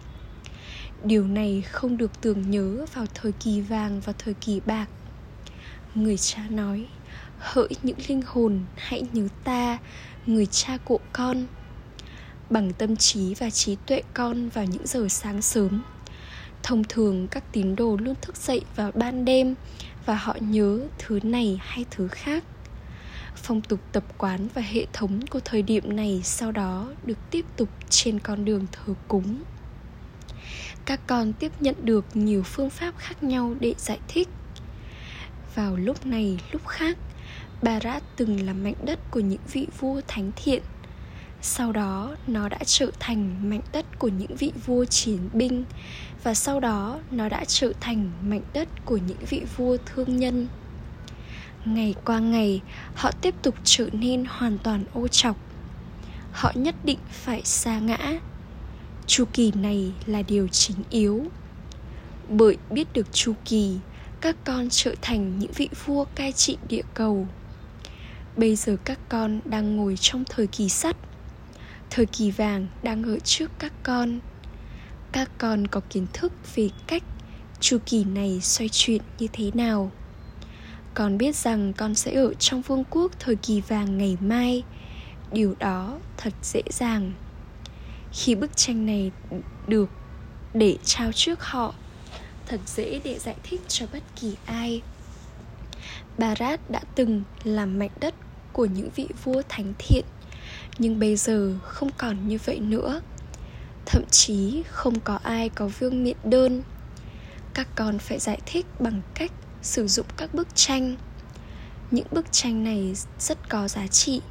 Điều 1.03 1.27
này 1.27 1.63
không 1.71 1.97
được 1.97 2.21
tưởng 2.21 2.51
nhớ 2.51 2.85
vào 2.93 3.05
thời 3.13 3.31
kỳ 3.31 3.61
vàng 3.61 4.01
và 4.05 4.13
thời 4.13 4.33
kỳ 4.33 4.61
bạc. 4.65 4.85
Người 5.95 6.17
cha 6.17 6.47
nói, 6.49 6.85
hỡi 7.37 7.69
những 7.83 7.97
linh 8.07 8.21
hồn, 8.25 8.59
hãy 8.75 9.03
nhớ 9.13 9.27
ta, 9.43 9.77
người 10.25 10.45
cha 10.45 10.77
của 10.77 10.99
con. 11.13 11.45
Bằng 12.49 12.73
tâm 12.73 12.95
trí 12.95 13.33
và 13.33 13.49
trí 13.49 13.77
tuệ 13.87 14.01
con 14.13 14.49
vào 14.49 14.65
những 14.65 14.87
giờ 14.87 15.07
sáng 15.09 15.41
sớm 15.41 15.83
thông 16.63 16.83
thường 16.83 17.27
các 17.27 17.43
tín 17.51 17.75
đồ 17.75 17.97
luôn 18.01 18.15
thức 18.21 18.37
dậy 18.37 18.61
vào 18.75 18.91
ban 18.95 19.25
đêm 19.25 19.55
và 20.05 20.15
họ 20.15 20.37
nhớ 20.39 20.79
thứ 20.97 21.19
này 21.23 21.59
hay 21.63 21.85
thứ 21.91 22.07
khác. 22.07 22.43
Phong 23.35 23.61
tục 23.61 23.79
tập 23.91 24.03
quán 24.17 24.47
và 24.53 24.61
hệ 24.61 24.85
thống 24.93 25.19
của 25.29 25.39
thời 25.39 25.61
điểm 25.61 25.95
này 25.95 26.21
sau 26.23 26.51
đó 26.51 26.87
được 27.05 27.17
tiếp 27.31 27.45
tục 27.57 27.69
trên 27.89 28.19
con 28.19 28.45
đường 28.45 28.65
thờ 28.71 28.93
cúng. 29.07 29.43
Các 30.85 30.99
con 31.07 31.33
tiếp 31.33 31.51
nhận 31.59 31.75
được 31.83 32.05
nhiều 32.13 32.43
phương 32.43 32.69
pháp 32.69 32.97
khác 32.97 33.23
nhau 33.23 33.55
để 33.59 33.73
giải 33.77 33.99
thích. 34.07 34.27
Vào 35.55 35.75
lúc 35.75 36.05
này, 36.05 36.39
lúc 36.51 36.67
khác 36.67 36.97
Barat 37.61 38.03
từng 38.15 38.45
là 38.45 38.53
mảnh 38.53 38.75
đất 38.85 38.99
của 39.11 39.19
những 39.19 39.41
vị 39.51 39.67
vua 39.79 40.01
thánh 40.07 40.31
thiện 40.35 40.63
sau 41.41 41.71
đó, 41.71 42.15
nó 42.27 42.49
đã 42.49 42.59
trở 42.65 42.91
thành 42.99 43.49
mảnh 43.49 43.61
đất 43.71 43.99
của 43.99 44.07
những 44.07 44.35
vị 44.35 44.51
vua 44.65 44.85
chiến 44.85 45.29
binh. 45.33 45.63
Và 46.23 46.33
sau 46.33 46.59
đó, 46.59 46.99
nó 47.11 47.29
đã 47.29 47.45
trở 47.47 47.73
thành 47.79 48.11
mảnh 48.23 48.43
đất 48.53 48.67
của 48.85 48.97
những 48.97 49.25
vị 49.29 49.41
vua 49.57 49.77
thương 49.85 50.17
nhân. 50.17 50.47
Ngày 51.65 51.95
qua 52.05 52.19
ngày, 52.19 52.61
họ 52.95 53.11
tiếp 53.11 53.35
tục 53.41 53.55
trở 53.63 53.89
nên 53.93 54.25
hoàn 54.25 54.57
toàn 54.57 54.83
ô 54.93 55.07
trọc 55.07 55.37
họ 56.31 56.51
nhất 56.55 56.75
định 56.83 56.99
phải 57.09 57.41
xa 57.45 57.79
ngã. 57.79 58.19
Chu 59.07 59.25
kỳ 59.33 59.51
này 59.55 59.91
là 60.05 60.21
điều 60.21 60.47
chính 60.47 60.77
yếu. 60.89 61.25
Bởi 62.29 62.57
biết 62.69 62.93
được 62.93 63.13
chu 63.13 63.33
kỳ, 63.45 63.77
các 64.21 64.35
con 64.43 64.67
trở 64.71 64.95
thành 65.01 65.39
những 65.39 65.51
vị 65.51 65.69
vua 65.85 66.05
cai 66.15 66.31
trị 66.31 66.57
địa 66.69 66.83
cầu. 66.93 67.27
Bây 68.37 68.55
giờ 68.55 68.77
các 68.85 68.99
con 69.09 69.39
đang 69.45 69.77
ngồi 69.77 69.97
trong 69.97 70.23
thời 70.29 70.47
kỳ 70.47 70.69
sắt 70.69 70.97
thời 71.91 72.05
kỳ 72.05 72.31
vàng 72.31 72.67
đang 72.83 73.03
ở 73.03 73.19
trước 73.19 73.51
các 73.59 73.73
con. 73.83 74.19
Các 75.11 75.31
con 75.37 75.67
có 75.67 75.81
kiến 75.89 76.07
thức 76.13 76.33
về 76.55 76.69
cách 76.87 77.03
chu 77.59 77.77
kỳ 77.85 78.03
này 78.03 78.39
xoay 78.41 78.69
chuyển 78.69 79.01
như 79.19 79.27
thế 79.33 79.51
nào. 79.53 79.91
Con 80.93 81.17
biết 81.17 81.35
rằng 81.35 81.73
con 81.73 81.95
sẽ 81.95 82.13
ở 82.13 82.33
trong 82.33 82.61
vương 82.61 82.83
quốc 82.89 83.11
thời 83.19 83.35
kỳ 83.35 83.61
vàng 83.61 83.97
ngày 83.97 84.17
mai. 84.21 84.63
Điều 85.31 85.55
đó 85.59 85.99
thật 86.17 86.33
dễ 86.43 86.61
dàng. 86.69 87.13
Khi 88.13 88.35
bức 88.35 88.57
tranh 88.57 88.85
này 88.85 89.11
được 89.67 89.89
để 90.53 90.77
trao 90.83 91.11
trước 91.11 91.43
họ, 91.43 91.73
thật 92.45 92.59
dễ 92.65 93.01
để 93.03 93.19
giải 93.19 93.35
thích 93.43 93.61
cho 93.67 93.85
bất 93.93 94.03
kỳ 94.21 94.35
ai. 94.45 94.81
Barat 96.17 96.71
đã 96.71 96.81
từng 96.95 97.23
làm 97.43 97.79
mảnh 97.79 97.91
đất 97.99 98.15
của 98.53 98.65
những 98.65 98.89
vị 98.95 99.07
vua 99.23 99.41
thánh 99.49 99.73
thiện 99.77 100.05
nhưng 100.81 100.99
bây 100.99 101.15
giờ 101.15 101.53
không 101.63 101.89
còn 101.97 102.27
như 102.27 102.37
vậy 102.45 102.59
nữa. 102.59 103.01
Thậm 103.85 104.03
chí 104.11 104.63
không 104.69 104.99
có 104.99 105.19
ai 105.23 105.49
có 105.49 105.67
vương 105.67 106.03
miện 106.03 106.17
đơn. 106.23 106.63
Các 107.53 107.67
con 107.75 107.99
phải 107.99 108.19
giải 108.19 108.39
thích 108.45 108.65
bằng 108.79 109.01
cách 109.13 109.31
sử 109.61 109.87
dụng 109.87 110.05
các 110.17 110.33
bức 110.33 110.47
tranh. 110.55 110.95
Những 111.91 112.07
bức 112.11 112.31
tranh 112.31 112.63
này 112.63 112.93
rất 113.19 113.49
có 113.49 113.67
giá 113.67 113.87
trị. 113.87 114.21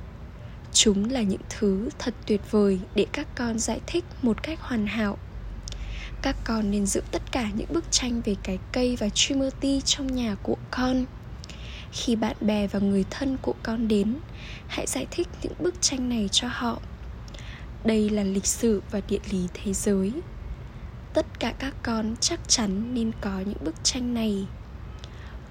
Chúng 0.73 1.11
là 1.11 1.23
những 1.23 1.41
thứ 1.49 1.89
thật 1.99 2.15
tuyệt 2.27 2.41
vời 2.51 2.79
để 2.95 3.07
các 3.13 3.27
con 3.35 3.59
giải 3.59 3.81
thích 3.87 4.05
một 4.23 4.43
cách 4.43 4.59
hoàn 4.61 4.87
hảo. 4.87 5.19
Các 6.23 6.37
con 6.45 6.71
nên 6.71 6.87
giữ 6.87 7.01
tất 7.11 7.23
cả 7.33 7.51
những 7.55 7.73
bức 7.73 7.85
tranh 7.91 8.21
về 8.25 8.37
cái 8.43 8.59
cây 8.73 8.97
và 8.97 9.09
Trimurti 9.09 9.81
trong 9.81 10.15
nhà 10.15 10.37
của 10.43 10.57
con 10.71 11.05
khi 11.93 12.17
bạn 12.17 12.37
bè 12.41 12.67
và 12.67 12.79
người 12.79 13.05
thân 13.11 13.37
của 13.43 13.55
con 13.63 13.89
đến. 13.89 14.17
Hãy 14.69 14.87
giải 14.87 15.07
thích 15.11 15.29
những 15.43 15.53
bức 15.59 15.75
tranh 15.81 16.09
này 16.09 16.29
cho 16.33 16.49
họ. 16.51 16.79
Đây 17.85 18.11
là 18.11 18.23
lịch 18.23 18.47
sử 18.47 18.83
và 18.91 19.01
địa 19.09 19.21
lý 19.31 19.49
thế 19.55 19.73
giới. 19.73 20.13
Tất 21.15 21.27
cả 21.41 21.53
các 21.59 21.75
con 21.83 22.15
chắc 22.21 22.41
chắn 22.49 22.95
nên 22.95 23.13
có 23.21 23.41
những 23.47 23.65
bức 23.65 23.75
tranh 23.85 24.15
này. 24.15 24.47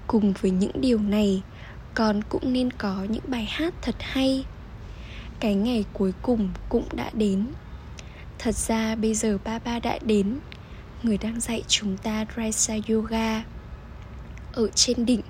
Cùng 0.06 0.32
với 0.40 0.50
những 0.50 0.80
điều 0.80 0.98
này, 0.98 1.42
con 1.94 2.22
cũng 2.28 2.52
nên 2.52 2.70
có 2.70 3.06
những 3.08 3.24
bài 3.26 3.44
hát 3.50 3.74
thật 3.82 3.94
hay. 3.98 4.44
Cái 5.40 5.54
ngày 5.54 5.84
cuối 5.92 6.12
cùng 6.22 6.48
cũng 6.68 6.84
đã 6.92 7.10
đến. 7.12 7.46
Thật 8.38 8.54
ra 8.54 8.94
bây 8.94 9.14
giờ 9.14 9.38
ba 9.44 9.58
ba 9.58 9.78
đã 9.78 9.98
đến. 10.02 10.38
Người 11.02 11.18
đang 11.18 11.40
dạy 11.40 11.62
chúng 11.68 11.96
ta 11.96 12.26
Raisa 12.36 12.74
Yoga 12.88 13.42
ở 14.52 14.68
trên 14.74 15.06
đỉnh 15.06 15.22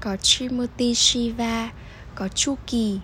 có 0.00 0.16
Trimurti 0.16 0.94
Shiva, 0.94 1.70
có 2.14 2.28
Chu 2.28 2.54
Kỳ. 2.66 2.98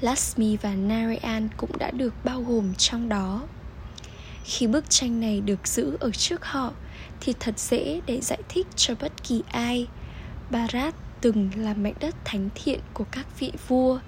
Lakshmi 0.00 0.56
và 0.56 0.74
Narayan 0.74 1.48
cũng 1.56 1.78
đã 1.78 1.90
được 1.90 2.14
bao 2.24 2.42
gồm 2.42 2.74
trong 2.74 3.08
đó. 3.08 3.42
Khi 4.44 4.66
bức 4.66 4.90
tranh 4.90 5.20
này 5.20 5.40
được 5.40 5.68
giữ 5.68 5.96
ở 6.00 6.10
trước 6.10 6.44
họ, 6.44 6.72
thì 7.20 7.34
thật 7.40 7.58
dễ 7.58 8.00
để 8.06 8.20
giải 8.20 8.42
thích 8.48 8.66
cho 8.76 8.94
bất 9.00 9.24
kỳ 9.24 9.42
ai. 9.48 9.86
Bharat 10.50 10.94
từng 11.20 11.50
là 11.56 11.74
mảnh 11.74 11.94
đất 12.00 12.14
thánh 12.24 12.48
thiện 12.54 12.80
của 12.94 13.04
các 13.10 13.26
vị 13.38 13.52
vua, 13.68 13.98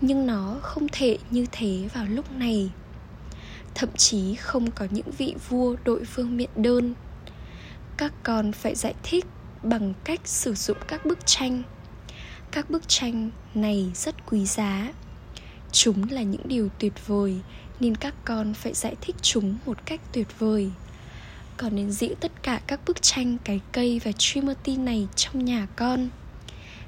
nhưng 0.00 0.26
nó 0.26 0.56
không 0.62 0.86
thể 0.92 1.18
như 1.30 1.46
thế 1.52 1.88
vào 1.94 2.04
lúc 2.04 2.32
này. 2.32 2.70
Thậm 3.74 3.88
chí 3.96 4.34
không 4.34 4.70
có 4.70 4.86
những 4.90 5.10
vị 5.18 5.34
vua 5.48 5.76
đội 5.84 6.04
vương 6.04 6.36
miện 6.36 6.50
đơn. 6.56 6.94
Các 7.96 8.12
con 8.22 8.52
phải 8.52 8.74
giải 8.74 8.94
thích 9.02 9.26
bằng 9.68 9.94
cách 10.04 10.20
sử 10.24 10.54
dụng 10.54 10.76
các 10.88 11.06
bức 11.06 11.18
tranh. 11.26 11.62
Các 12.50 12.70
bức 12.70 12.88
tranh 12.88 13.30
này 13.54 13.90
rất 13.94 14.14
quý 14.26 14.46
giá. 14.46 14.92
Chúng 15.72 16.10
là 16.10 16.22
những 16.22 16.42
điều 16.44 16.68
tuyệt 16.78 17.06
vời, 17.06 17.40
nên 17.80 17.96
các 17.96 18.14
con 18.24 18.54
phải 18.54 18.74
giải 18.74 18.96
thích 19.00 19.16
chúng 19.22 19.56
một 19.66 19.78
cách 19.86 20.00
tuyệt 20.12 20.38
vời. 20.38 20.70
Con 21.56 21.76
nên 21.76 21.90
giữ 21.90 22.14
tất 22.20 22.42
cả 22.42 22.60
các 22.66 22.80
bức 22.86 23.02
tranh, 23.02 23.36
cái 23.44 23.60
cây 23.72 24.00
và 24.04 24.12
trimurti 24.12 24.76
này 24.76 25.08
trong 25.16 25.44
nhà 25.44 25.66
con. 25.76 26.08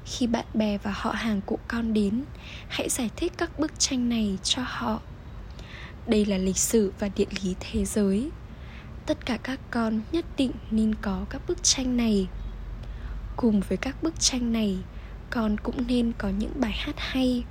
Khi 0.05 0.27
bạn 0.27 0.45
bè 0.53 0.77
và 0.77 0.91
họ 0.95 1.11
hàng 1.11 1.41
của 1.45 1.57
con 1.67 1.93
đến, 1.93 2.23
hãy 2.67 2.89
giải 2.89 3.09
thích 3.15 3.33
các 3.37 3.59
bức 3.59 3.79
tranh 3.79 4.09
này 4.09 4.37
cho 4.43 4.61
họ. 4.65 5.01
Đây 6.07 6.25
là 6.25 6.37
lịch 6.37 6.57
sử 6.57 6.93
và 6.99 7.09
địa 7.15 7.25
lý 7.43 7.55
thế 7.59 7.85
giới. 7.85 8.29
Tất 9.05 9.25
cả 9.25 9.37
các 9.37 9.59
con 9.71 10.01
nhất 10.11 10.25
định 10.37 10.51
nên 10.71 10.95
có 11.01 11.25
các 11.29 11.41
bức 11.47 11.63
tranh 11.63 11.97
này 11.97 12.27
cùng 13.41 13.61
với 13.61 13.77
các 13.77 14.03
bức 14.03 14.19
tranh 14.19 14.53
này, 14.53 14.77
con 15.29 15.57
cũng 15.57 15.87
nên 15.87 16.11
có 16.17 16.29
những 16.29 16.51
bài 16.55 16.71
hát 16.71 16.95
hay. 16.97 17.43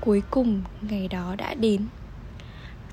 Cuối 0.00 0.22
cùng, 0.30 0.62
ngày 0.82 1.08
đó 1.08 1.34
đã 1.38 1.54
đến. 1.54 1.86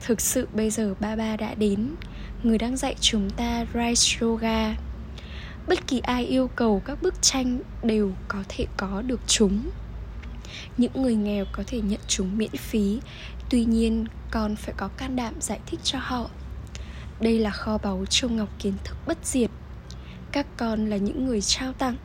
Thực 0.01 0.21
sự 0.21 0.47
bây 0.53 0.69
giờ 0.69 0.93
ba 0.99 1.15
ba 1.15 1.37
đã 1.37 1.53
đến. 1.53 1.95
Người 2.43 2.57
đang 2.57 2.77
dạy 2.77 2.95
chúng 2.99 3.29
ta 3.29 3.65
rice 3.73 4.19
yoga. 4.19 4.75
Bất 5.67 5.87
kỳ 5.87 5.99
ai 5.99 6.25
yêu 6.25 6.47
cầu 6.55 6.81
các 6.85 7.01
bức 7.01 7.21
tranh 7.21 7.59
đều 7.83 8.11
có 8.27 8.43
thể 8.49 8.65
có 8.77 9.01
được 9.01 9.19
chúng. 9.27 9.69
Những 10.77 11.01
người 11.01 11.15
nghèo 11.15 11.45
có 11.51 11.63
thể 11.67 11.81
nhận 11.81 12.01
chúng 12.07 12.37
miễn 12.37 12.51
phí. 12.57 12.99
Tuy 13.49 13.65
nhiên, 13.65 14.05
con 14.31 14.55
phải 14.55 14.73
có 14.77 14.87
can 14.87 15.15
đảm 15.15 15.33
giải 15.39 15.59
thích 15.65 15.79
cho 15.83 15.99
họ. 16.01 16.29
Đây 17.19 17.39
là 17.39 17.51
kho 17.51 17.77
báu 17.77 18.05
châu 18.09 18.29
ngọc 18.29 18.49
kiến 18.59 18.73
thức 18.83 18.97
bất 19.07 19.17
diệt 19.23 19.49
các 20.36 20.48
con 20.58 20.89
là 20.89 20.98
những 20.98 21.25
người 21.25 21.42
trao 21.42 21.74
tặng. 21.74 21.96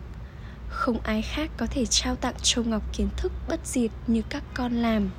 Không 0.69 1.01
ai 1.01 1.23
khác 1.23 1.51
có 1.57 1.67
thể 1.67 1.87
trao 1.87 2.17
tặng 2.17 2.35
châu 2.43 2.65
ngọc 2.65 2.83
kiến 2.93 3.09
thức 3.17 3.33
bất 3.49 3.61
diệt 3.65 3.91
như 4.07 4.23
các 4.29 4.43
con 4.55 4.73
làm. 4.73 5.11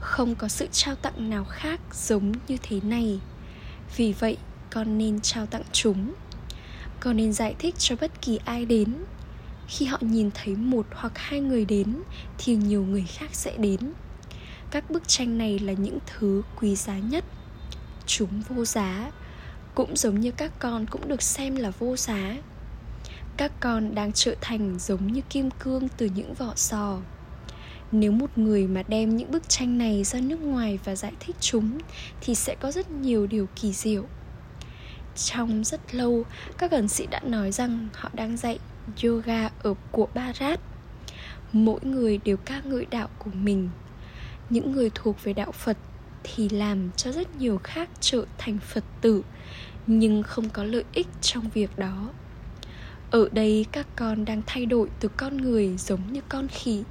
Không 0.00 0.34
có 0.34 0.48
sự 0.48 0.68
trao 0.72 0.94
tặng 0.94 1.30
nào 1.30 1.44
khác 1.44 1.80
giống 1.92 2.32
như 2.48 2.56
thế 2.62 2.80
này. 2.82 3.20
Vì 3.96 4.12
vậy, 4.12 4.36
con 4.70 4.98
nên 4.98 5.20
trao 5.20 5.46
tặng 5.46 5.62
chúng. 5.72 6.14
Con 7.00 7.16
nên 7.16 7.32
giải 7.32 7.54
thích 7.58 7.74
cho 7.78 7.96
bất 8.00 8.22
kỳ 8.22 8.38
ai 8.44 8.64
đến. 8.64 8.94
Khi 9.68 9.86
họ 9.86 9.98
nhìn 10.00 10.30
thấy 10.34 10.56
một 10.56 10.86
hoặc 10.90 11.12
hai 11.14 11.40
người 11.40 11.64
đến, 11.64 12.02
thì 12.38 12.56
nhiều 12.56 12.84
người 12.84 13.04
khác 13.08 13.28
sẽ 13.32 13.56
đến. 13.56 13.92
Các 14.70 14.90
bức 14.90 15.08
tranh 15.08 15.38
này 15.38 15.58
là 15.58 15.72
những 15.72 15.98
thứ 16.06 16.42
quý 16.60 16.76
giá 16.76 16.98
nhất. 16.98 17.24
Chúng 18.06 18.42
vô 18.48 18.64
giá 18.64 19.10
cũng 19.74 19.96
giống 19.96 20.20
như 20.20 20.30
các 20.30 20.52
con 20.58 20.86
cũng 20.86 21.08
được 21.08 21.22
xem 21.22 21.56
là 21.56 21.70
vô 21.70 21.96
giá. 21.96 22.36
Các 23.36 23.52
con 23.60 23.94
đang 23.94 24.12
trở 24.12 24.34
thành 24.40 24.78
giống 24.78 25.12
như 25.12 25.20
kim 25.30 25.50
cương 25.50 25.88
từ 25.96 26.10
những 26.14 26.34
vỏ 26.34 26.52
sò. 26.56 26.98
Nếu 27.92 28.12
một 28.12 28.38
người 28.38 28.66
mà 28.66 28.82
đem 28.88 29.16
những 29.16 29.30
bức 29.30 29.48
tranh 29.48 29.78
này 29.78 30.04
ra 30.04 30.20
nước 30.20 30.40
ngoài 30.40 30.78
và 30.84 30.96
giải 30.96 31.12
thích 31.20 31.36
chúng, 31.40 31.78
thì 32.20 32.34
sẽ 32.34 32.54
có 32.60 32.72
rất 32.72 32.90
nhiều 32.90 33.26
điều 33.26 33.48
kỳ 33.56 33.72
diệu. 33.72 34.04
Trong 35.16 35.64
rất 35.64 35.94
lâu, 35.94 36.24
các 36.58 36.70
ẩn 36.70 36.88
sĩ 36.88 37.06
đã 37.06 37.20
nói 37.20 37.52
rằng 37.52 37.88
họ 37.94 38.10
đang 38.12 38.36
dạy 38.36 38.58
yoga 39.02 39.50
ở 39.62 39.74
của 39.90 40.08
Barat. 40.14 40.60
mỗi 41.52 41.80
người 41.82 42.18
đều 42.24 42.36
ca 42.36 42.60
ngợi 42.64 42.86
đạo 42.90 43.08
của 43.18 43.30
mình. 43.34 43.68
Những 44.50 44.72
người 44.72 44.90
thuộc 44.94 45.24
về 45.24 45.32
đạo 45.32 45.52
phật 45.52 45.76
thì 46.24 46.48
làm 46.48 46.90
cho 46.96 47.12
rất 47.12 47.36
nhiều 47.36 47.60
khác 47.64 47.88
trở 48.00 48.24
thành 48.38 48.58
phật 48.58 48.84
tử, 49.00 49.22
nhưng 49.86 50.22
không 50.22 50.50
có 50.50 50.64
lợi 50.64 50.84
ích 50.92 51.06
trong 51.20 51.50
việc 51.54 51.78
đó. 51.78 52.10
Ở 53.10 53.28
đây 53.32 53.66
các 53.72 53.86
con 53.96 54.24
đang 54.24 54.42
thay 54.46 54.66
đổi 54.66 54.88
từ 55.00 55.08
con 55.08 55.36
người 55.36 55.76
giống 55.76 56.12
như 56.12 56.20
con 56.28 56.48
khỉ, 56.48 56.82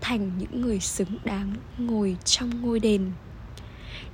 thành 0.00 0.30
những 0.38 0.60
người 0.60 0.80
xứng 0.80 1.18
đáng 1.24 1.54
ngồi 1.78 2.16
trong 2.24 2.62
ngôi 2.62 2.80
đền. 2.80 3.12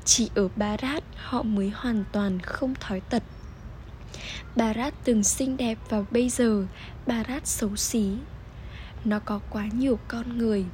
Chỉ 0.05 0.31
ở 0.35 0.49
Barat 0.57 1.05
họ 1.17 1.43
mới 1.43 1.71
hoàn 1.75 2.05
toàn 2.13 2.41
không 2.41 2.75
thói 2.81 3.01
tật. 3.01 3.23
Barat 4.57 4.95
từng 5.05 5.25
xinh 5.25 5.57
đẹp 5.57 5.79
và 5.89 6.03
bây 6.11 6.29
giờ 6.29 6.67
Barat 7.07 7.47
xấu 7.47 7.77
xí. 7.77 8.11
Nó 9.05 9.19
có 9.19 9.41
quá 9.51 9.69
nhiều 9.73 9.99
con 10.09 10.39
người. 10.39 10.65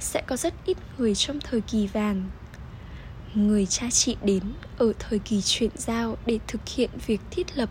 Sẽ 0.00 0.22
có 0.26 0.36
rất 0.36 0.54
ít 0.64 0.76
người 0.98 1.14
trong 1.14 1.40
thời 1.40 1.60
kỳ 1.60 1.86
vàng. 1.86 2.30
Người 3.34 3.66
cha 3.66 3.90
chị 3.90 4.16
đến 4.24 4.42
ở 4.78 4.92
thời 4.98 5.18
kỳ 5.18 5.40
chuyển 5.42 5.70
giao 5.74 6.16
để 6.26 6.38
thực 6.48 6.68
hiện 6.68 6.90
việc 7.06 7.20
thiết 7.30 7.58
lập 7.58 7.70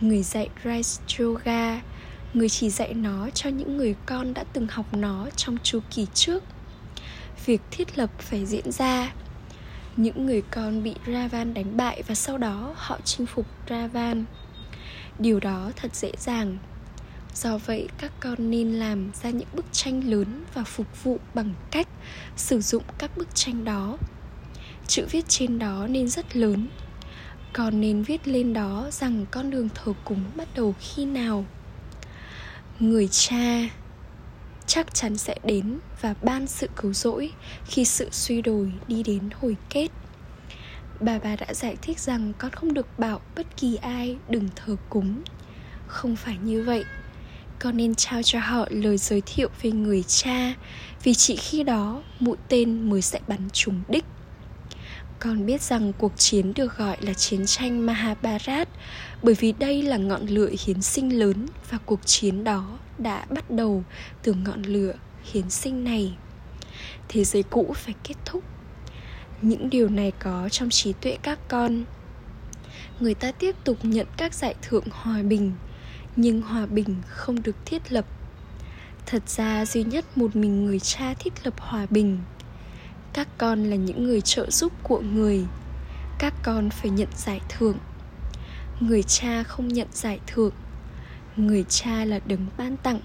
Người 0.00 0.22
dạy 0.22 0.48
Rice 0.64 1.18
Yoga, 1.18 1.80
Người 2.34 2.48
chỉ 2.48 2.70
dạy 2.70 2.94
nó 2.94 3.30
cho 3.30 3.50
những 3.50 3.76
người 3.76 3.94
con 4.06 4.34
đã 4.34 4.44
từng 4.52 4.66
học 4.70 4.86
nó 4.92 5.30
trong 5.36 5.56
chu 5.62 5.80
kỳ 5.90 6.06
trước 6.14 6.44
Việc 7.46 7.60
thiết 7.70 7.98
lập 7.98 8.10
phải 8.18 8.46
diễn 8.46 8.72
ra 8.72 9.12
những 9.96 10.26
người 10.26 10.42
con 10.50 10.82
bị 10.82 10.94
Ravan 11.06 11.54
đánh 11.54 11.76
bại 11.76 12.02
và 12.06 12.14
sau 12.14 12.38
đó 12.38 12.74
họ 12.76 12.98
chinh 13.04 13.26
phục 13.26 13.46
Ravan. 13.70 14.24
Điều 15.18 15.40
đó 15.40 15.70
thật 15.76 15.94
dễ 15.94 16.12
dàng. 16.18 16.58
Do 17.34 17.58
vậy, 17.58 17.88
các 17.98 18.12
con 18.20 18.50
nên 18.50 18.72
làm 18.72 19.10
ra 19.22 19.30
những 19.30 19.48
bức 19.54 19.64
tranh 19.72 20.10
lớn 20.10 20.44
và 20.54 20.64
phục 20.64 21.04
vụ 21.04 21.18
bằng 21.34 21.54
cách 21.70 21.88
sử 22.36 22.60
dụng 22.60 22.82
các 22.98 23.16
bức 23.16 23.34
tranh 23.34 23.64
đó. 23.64 23.96
Chữ 24.86 25.06
viết 25.10 25.24
trên 25.28 25.58
đó 25.58 25.86
nên 25.90 26.08
rất 26.08 26.36
lớn. 26.36 26.68
còn 27.52 27.80
nên 27.80 28.02
viết 28.02 28.28
lên 28.28 28.52
đó 28.52 28.88
rằng 28.92 29.26
con 29.30 29.50
đường 29.50 29.68
thờ 29.74 29.92
cúng 30.04 30.24
bắt 30.36 30.48
đầu 30.54 30.74
khi 30.80 31.04
nào. 31.04 31.44
Người 32.80 33.08
cha 33.08 33.68
chắc 34.66 34.94
chắn 34.94 35.16
sẽ 35.16 35.36
đến 35.44 35.78
và 36.00 36.14
ban 36.22 36.46
sự 36.46 36.68
cứu 36.76 36.92
rỗi 36.92 37.32
khi 37.66 37.84
sự 37.84 38.08
suy 38.12 38.42
đồi 38.42 38.72
đi 38.88 39.02
đến 39.02 39.28
hồi 39.40 39.56
kết 39.70 39.88
bà 41.00 41.18
bà 41.18 41.36
đã 41.36 41.54
giải 41.54 41.76
thích 41.82 41.98
rằng 41.98 42.32
con 42.38 42.50
không 42.50 42.74
được 42.74 42.98
bảo 42.98 43.20
bất 43.36 43.56
kỳ 43.56 43.76
ai 43.76 44.16
đừng 44.28 44.48
thờ 44.56 44.76
cúng 44.88 45.22
không 45.86 46.16
phải 46.16 46.36
như 46.42 46.62
vậy 46.62 46.84
con 47.58 47.76
nên 47.76 47.94
trao 47.94 48.22
cho 48.22 48.40
họ 48.40 48.66
lời 48.70 48.98
giới 48.98 49.22
thiệu 49.26 49.48
về 49.62 49.70
người 49.70 50.02
cha, 50.02 50.54
vì 51.02 51.14
chỉ 51.14 51.36
khi 51.36 51.62
đó 51.62 52.02
mũi 52.20 52.36
tên 52.48 52.90
mới 52.90 53.02
sẽ 53.02 53.20
bắn 53.28 53.48
trúng 53.52 53.82
đích 53.88 54.04
con 55.18 55.46
biết 55.46 55.62
rằng 55.62 55.92
cuộc 55.98 56.12
chiến 56.16 56.52
được 56.54 56.76
gọi 56.78 56.96
là 57.00 57.14
chiến 57.14 57.46
tranh 57.46 57.86
Mahabharat 57.86 58.68
bởi 59.22 59.34
vì 59.34 59.52
đây 59.52 59.82
là 59.82 59.96
ngọn 59.96 60.26
lửa 60.26 60.50
hiến 60.66 60.82
sinh 60.82 61.18
lớn 61.18 61.46
và 61.70 61.78
cuộc 61.84 62.06
chiến 62.06 62.44
đó 62.44 62.78
đã 62.98 63.26
bắt 63.30 63.50
đầu 63.50 63.84
từ 64.22 64.32
ngọn 64.32 64.62
lửa 64.62 64.94
hiến 65.32 65.50
sinh 65.50 65.84
này. 65.84 66.16
Thế 67.08 67.24
giới 67.24 67.42
cũ 67.42 67.74
phải 67.76 67.94
kết 68.04 68.14
thúc. 68.24 68.44
Những 69.42 69.70
điều 69.70 69.88
này 69.88 70.12
có 70.18 70.48
trong 70.48 70.70
trí 70.70 70.92
tuệ 70.92 71.18
các 71.22 71.38
con. 71.48 71.84
Người 73.00 73.14
ta 73.14 73.32
tiếp 73.32 73.56
tục 73.64 73.78
nhận 73.82 74.06
các 74.16 74.34
giải 74.34 74.54
thưởng 74.62 74.84
hòa 74.90 75.22
bình, 75.22 75.52
nhưng 76.16 76.42
hòa 76.42 76.66
bình 76.66 76.96
không 77.08 77.42
được 77.42 77.56
thiết 77.66 77.92
lập. 77.92 78.04
Thật 79.06 79.28
ra 79.28 79.66
duy 79.66 79.84
nhất 79.84 80.18
một 80.18 80.36
mình 80.36 80.64
người 80.64 80.80
cha 80.80 81.14
thiết 81.14 81.32
lập 81.44 81.54
hòa 81.58 81.86
bình 81.90 82.18
các 83.14 83.28
con 83.38 83.64
là 83.64 83.76
những 83.76 84.04
người 84.04 84.20
trợ 84.20 84.50
giúp 84.50 84.72
của 84.82 85.00
người. 85.00 85.44
Các 86.18 86.34
con 86.42 86.70
phải 86.70 86.90
nhận 86.90 87.08
giải 87.16 87.40
thưởng. 87.48 87.78
Người 88.80 89.02
cha 89.02 89.42
không 89.42 89.68
nhận 89.68 89.88
giải 89.92 90.20
thưởng. 90.26 90.52
Người 91.36 91.64
cha 91.68 92.04
là 92.04 92.20
đấng 92.26 92.46
ban 92.56 92.76
tặng. 92.76 93.00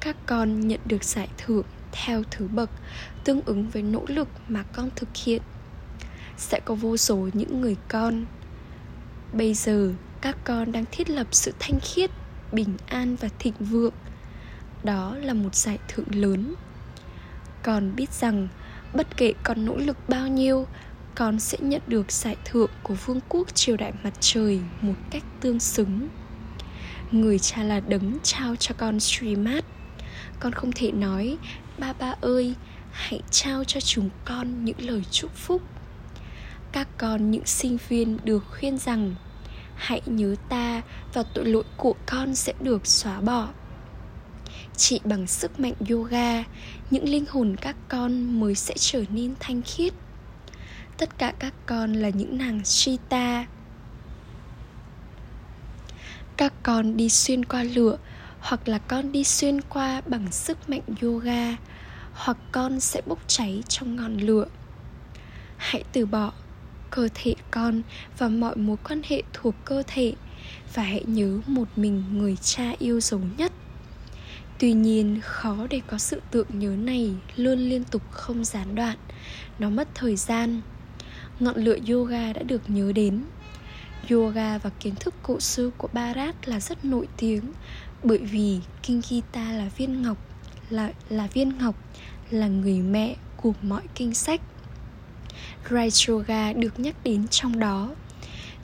Các 0.00 0.16
con 0.26 0.68
nhận 0.68 0.80
được 0.84 1.04
giải 1.04 1.28
thưởng 1.38 1.64
theo 1.92 2.22
thứ 2.30 2.48
bậc, 2.48 2.70
tương 3.24 3.40
ứng 3.40 3.68
với 3.68 3.82
nỗ 3.82 4.04
lực 4.08 4.28
mà 4.48 4.62
con 4.62 4.90
thực 4.96 5.08
hiện. 5.24 5.42
Sẽ 6.36 6.60
có 6.64 6.74
vô 6.74 6.96
số 6.96 7.28
những 7.32 7.60
người 7.60 7.76
con. 7.88 8.24
Bây 9.32 9.54
giờ, 9.54 9.92
các 10.20 10.36
con 10.44 10.72
đang 10.72 10.84
thiết 10.90 11.10
lập 11.10 11.26
sự 11.30 11.52
thanh 11.58 11.80
khiết, 11.80 12.10
bình 12.52 12.76
an 12.86 13.16
và 13.20 13.28
thịnh 13.38 13.54
vượng. 13.60 13.94
Đó 14.84 15.16
là 15.22 15.34
một 15.34 15.54
giải 15.54 15.78
thưởng 15.88 16.14
lớn. 16.14 16.54
Con 17.62 17.96
biết 17.96 18.12
rằng 18.12 18.48
bất 18.94 19.16
kể 19.16 19.32
con 19.42 19.64
nỗ 19.64 19.76
lực 19.76 19.96
bao 20.08 20.28
nhiêu, 20.28 20.66
con 21.14 21.40
sẽ 21.40 21.58
nhận 21.60 21.82
được 21.86 22.12
giải 22.12 22.36
thưởng 22.44 22.70
của 22.82 22.94
vương 22.94 23.20
quốc 23.28 23.54
triều 23.54 23.76
đại 23.76 23.92
mặt 24.02 24.14
trời 24.20 24.60
một 24.80 24.94
cách 25.10 25.24
tương 25.40 25.60
xứng. 25.60 26.08
Người 27.10 27.38
cha 27.38 27.62
là 27.62 27.80
đấng 27.80 28.18
trao 28.22 28.56
cho 28.56 28.74
con 28.78 29.00
streamat 29.00 29.64
con 30.40 30.52
không 30.52 30.72
thể 30.72 30.92
nói, 30.92 31.38
ba 31.78 31.92
ba 31.92 32.14
ơi, 32.20 32.54
hãy 32.90 33.20
trao 33.30 33.64
cho 33.64 33.80
chúng 33.80 34.10
con 34.24 34.64
những 34.64 34.80
lời 34.80 35.02
chúc 35.10 35.34
phúc. 35.34 35.62
Các 36.72 36.88
con 36.98 37.30
những 37.30 37.46
sinh 37.46 37.78
viên 37.88 38.18
được 38.24 38.44
khuyên 38.50 38.78
rằng, 38.78 39.14
hãy 39.74 40.02
nhớ 40.06 40.34
ta 40.48 40.82
và 41.14 41.22
tội 41.34 41.44
lỗi 41.44 41.64
của 41.76 41.94
con 42.06 42.34
sẽ 42.34 42.52
được 42.60 42.86
xóa 42.86 43.20
bỏ 43.20 43.48
chỉ 44.80 45.00
bằng 45.04 45.26
sức 45.26 45.60
mạnh 45.60 45.74
yoga, 45.90 46.44
những 46.90 47.08
linh 47.08 47.24
hồn 47.28 47.56
các 47.60 47.76
con 47.88 48.40
mới 48.40 48.54
sẽ 48.54 48.74
trở 48.76 49.04
nên 49.12 49.34
thanh 49.40 49.62
khiết. 49.62 49.92
Tất 50.98 51.18
cả 51.18 51.32
các 51.38 51.54
con 51.66 51.92
là 51.92 52.08
những 52.08 52.38
nàng 52.38 52.64
Sita. 52.64 53.46
Các 56.36 56.52
con 56.62 56.96
đi 56.96 57.08
xuyên 57.08 57.44
qua 57.44 57.62
lửa, 57.62 57.98
hoặc 58.40 58.68
là 58.68 58.78
con 58.78 59.12
đi 59.12 59.24
xuyên 59.24 59.60
qua 59.60 60.00
bằng 60.06 60.32
sức 60.32 60.70
mạnh 60.70 60.82
yoga, 61.02 61.56
hoặc 62.12 62.36
con 62.52 62.80
sẽ 62.80 63.02
bốc 63.06 63.18
cháy 63.26 63.62
trong 63.68 63.96
ngọn 63.96 64.16
lửa. 64.16 64.46
Hãy 65.56 65.84
từ 65.92 66.06
bỏ 66.06 66.32
cơ 66.90 67.08
thể 67.14 67.34
con 67.50 67.82
và 68.18 68.28
mọi 68.28 68.56
mối 68.56 68.76
quan 68.84 69.02
hệ 69.04 69.22
thuộc 69.32 69.54
cơ 69.64 69.82
thể 69.86 70.14
và 70.74 70.82
hãy 70.82 71.04
nhớ 71.06 71.40
một 71.46 71.68
mình 71.76 72.04
người 72.12 72.36
cha 72.36 72.72
yêu 72.78 73.00
dấu 73.00 73.20
nhất 73.36 73.52
tuy 74.60 74.72
nhiên, 74.72 75.20
khó 75.22 75.66
để 75.70 75.80
có 75.86 75.98
sự 75.98 76.20
tượng 76.30 76.46
nhớ 76.58 76.68
này 76.68 77.14
luôn 77.36 77.58
liên 77.58 77.84
tục 77.84 78.02
không 78.10 78.44
gián 78.44 78.74
đoạn. 78.74 78.96
Nó 79.58 79.70
mất 79.70 79.88
thời 79.94 80.16
gian. 80.16 80.60
Ngọn 81.40 81.56
lửa 81.56 81.76
yoga 81.88 82.32
đã 82.32 82.42
được 82.42 82.70
nhớ 82.70 82.92
đến. 82.92 83.22
Yoga 84.10 84.58
và 84.58 84.70
kiến 84.80 84.94
thức 85.00 85.14
cổ 85.22 85.40
xưa 85.40 85.70
của 85.78 85.88
Bharat 85.92 86.48
là 86.48 86.60
rất 86.60 86.84
nổi 86.84 87.08
tiếng 87.16 87.42
bởi 88.02 88.18
vì 88.18 88.60
kinh 88.82 89.02
Gita 89.02 89.52
là 89.52 89.68
viên 89.76 90.02
ngọc, 90.02 90.18
là 90.70 90.92
là 91.08 91.26
viên 91.26 91.58
ngọc, 91.58 91.74
là 92.30 92.46
người 92.46 92.78
mẹ 92.78 93.16
của 93.36 93.52
mọi 93.62 93.82
kinh 93.94 94.14
sách. 94.14 94.40
Raj 95.70 96.12
Yoga 96.12 96.52
được 96.52 96.80
nhắc 96.80 96.94
đến 97.04 97.28
trong 97.28 97.58
đó. 97.58 97.90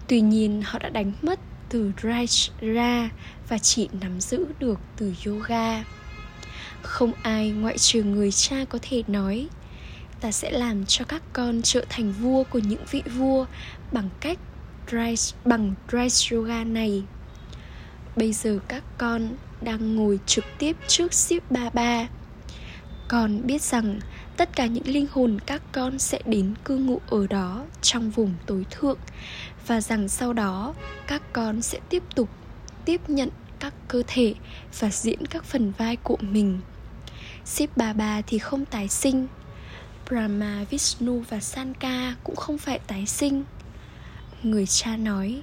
Tuy 0.09 0.21
nhiên, 0.21 0.63
họ 0.65 0.79
đã 0.79 0.89
đánh 0.89 1.13
mất 1.23 1.41
từ 1.69 1.93
Raj 2.03 2.51
ra 2.61 3.11
và 3.49 3.59
chỉ 3.59 3.89
nắm 4.01 4.21
giữ 4.21 4.47
được 4.59 4.81
từ 4.97 5.15
yoga. 5.27 5.85
Không 6.83 7.13
ai 7.23 7.51
ngoại 7.51 7.79
trừ 7.79 8.03
người 8.03 8.33
cha 8.33 8.57
có 8.69 8.79
thể 8.83 9.03
nói 9.07 9.49
Ta 10.21 10.33
sẽ 10.33 10.51
làm 10.51 10.87
cho 10.87 11.05
các 11.05 11.23
con 11.33 11.61
trở 11.63 11.85
thành 11.89 12.13
vua 12.13 12.45
của 12.45 12.59
những 12.59 12.85
vị 12.91 13.03
vua 13.17 13.47
bằng 13.93 14.09
cách 14.21 14.39
Drive, 14.89 15.39
bằng 15.45 15.75
Drive 15.89 16.37
Yoga 16.37 16.65
này. 16.65 17.03
Bây 18.17 18.33
giờ 18.33 18.59
các 18.69 18.83
con 18.99 19.29
đang 19.61 19.97
ngồi 19.97 20.21
trực 20.27 20.45
tiếp 20.59 20.77
trước 20.87 21.15
Ship 21.15 21.51
Baba 21.51 22.09
Con 23.09 23.47
biết 23.47 23.63
rằng 23.63 24.01
tất 24.37 24.57
cả 24.57 24.67
những 24.67 24.89
linh 24.89 25.07
hồn 25.11 25.39
các 25.47 25.63
con 25.73 25.99
sẽ 25.99 26.21
đến 26.27 26.55
cư 26.65 26.77
ngụ 26.77 27.01
ở 27.07 27.27
đó 27.27 27.65
trong 27.83 28.11
vùng 28.11 28.35
tối 28.47 28.67
thượng 28.71 28.99
và 29.67 29.81
rằng 29.81 30.09
sau 30.09 30.33
đó 30.33 30.75
các 31.07 31.23
con 31.33 31.63
sẽ 31.63 31.81
tiếp 31.89 32.03
tục 32.15 32.29
tiếp 32.85 33.01
nhận 33.09 33.29
các 33.61 33.75
cơ 33.89 34.03
thể 34.07 34.35
và 34.79 34.91
diễn 34.91 35.27
các 35.27 35.45
phần 35.45 35.73
vai 35.79 35.97
của 35.97 36.19
mình. 36.21 36.61
Ship 37.45 37.77
bà 37.77 38.23
thì 38.27 38.39
không 38.39 38.65
tái 38.65 38.89
sinh. 38.89 39.27
Brahma, 40.09 40.65
Vishnu 40.71 41.23
và 41.31 41.41
Sanka 41.41 42.15
cũng 42.25 42.37
không 42.37 42.59
phải 42.59 42.79
tái 42.79 43.07
sinh. 43.07 43.45
Người 44.43 44.67
cha 44.67 44.97
nói 44.97 45.43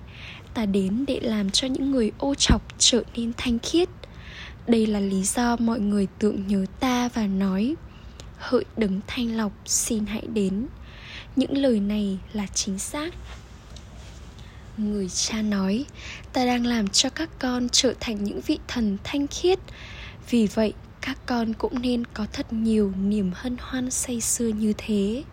Ta 0.53 0.65
đến 0.65 1.05
để 1.07 1.19
làm 1.19 1.49
cho 1.49 1.67
những 1.67 1.91
người 1.91 2.11
ô 2.17 2.35
chọc 2.35 2.61
trở 2.77 3.03
nên 3.15 3.31
thanh 3.37 3.59
khiết. 3.59 3.89
Đây 4.67 4.87
là 4.87 4.99
lý 4.99 5.23
do 5.23 5.55
mọi 5.55 5.79
người 5.79 6.07
tưởng 6.19 6.47
nhớ 6.47 6.65
ta 6.79 7.09
và 7.13 7.27
nói 7.27 7.75
hỡi 8.37 8.65
đấng 8.77 8.99
thanh 9.07 9.37
lọc 9.37 9.51
xin 9.65 10.05
hãy 10.05 10.23
đến. 10.33 10.67
Những 11.35 11.57
lời 11.57 11.79
này 11.79 12.17
là 12.33 12.47
chính 12.47 12.79
xác 12.79 13.13
người 14.77 15.09
cha 15.09 15.41
nói, 15.41 15.85
ta 16.33 16.45
đang 16.45 16.65
làm 16.65 16.87
cho 16.87 17.09
các 17.09 17.29
con 17.39 17.67
trở 17.71 17.93
thành 17.99 18.23
những 18.23 18.41
vị 18.41 18.59
thần 18.67 18.97
thanh 19.03 19.27
khiết. 19.27 19.59
Vì 20.29 20.47
vậy, 20.47 20.73
các 21.01 21.17
con 21.25 21.53
cũng 21.53 21.81
nên 21.81 22.03
có 22.13 22.25
thật 22.33 22.53
nhiều 22.53 22.93
niềm 23.03 23.31
hân 23.33 23.57
hoan 23.59 23.91
say 23.91 24.21
sưa 24.21 24.47
như 24.47 24.73
thế. 24.77 25.23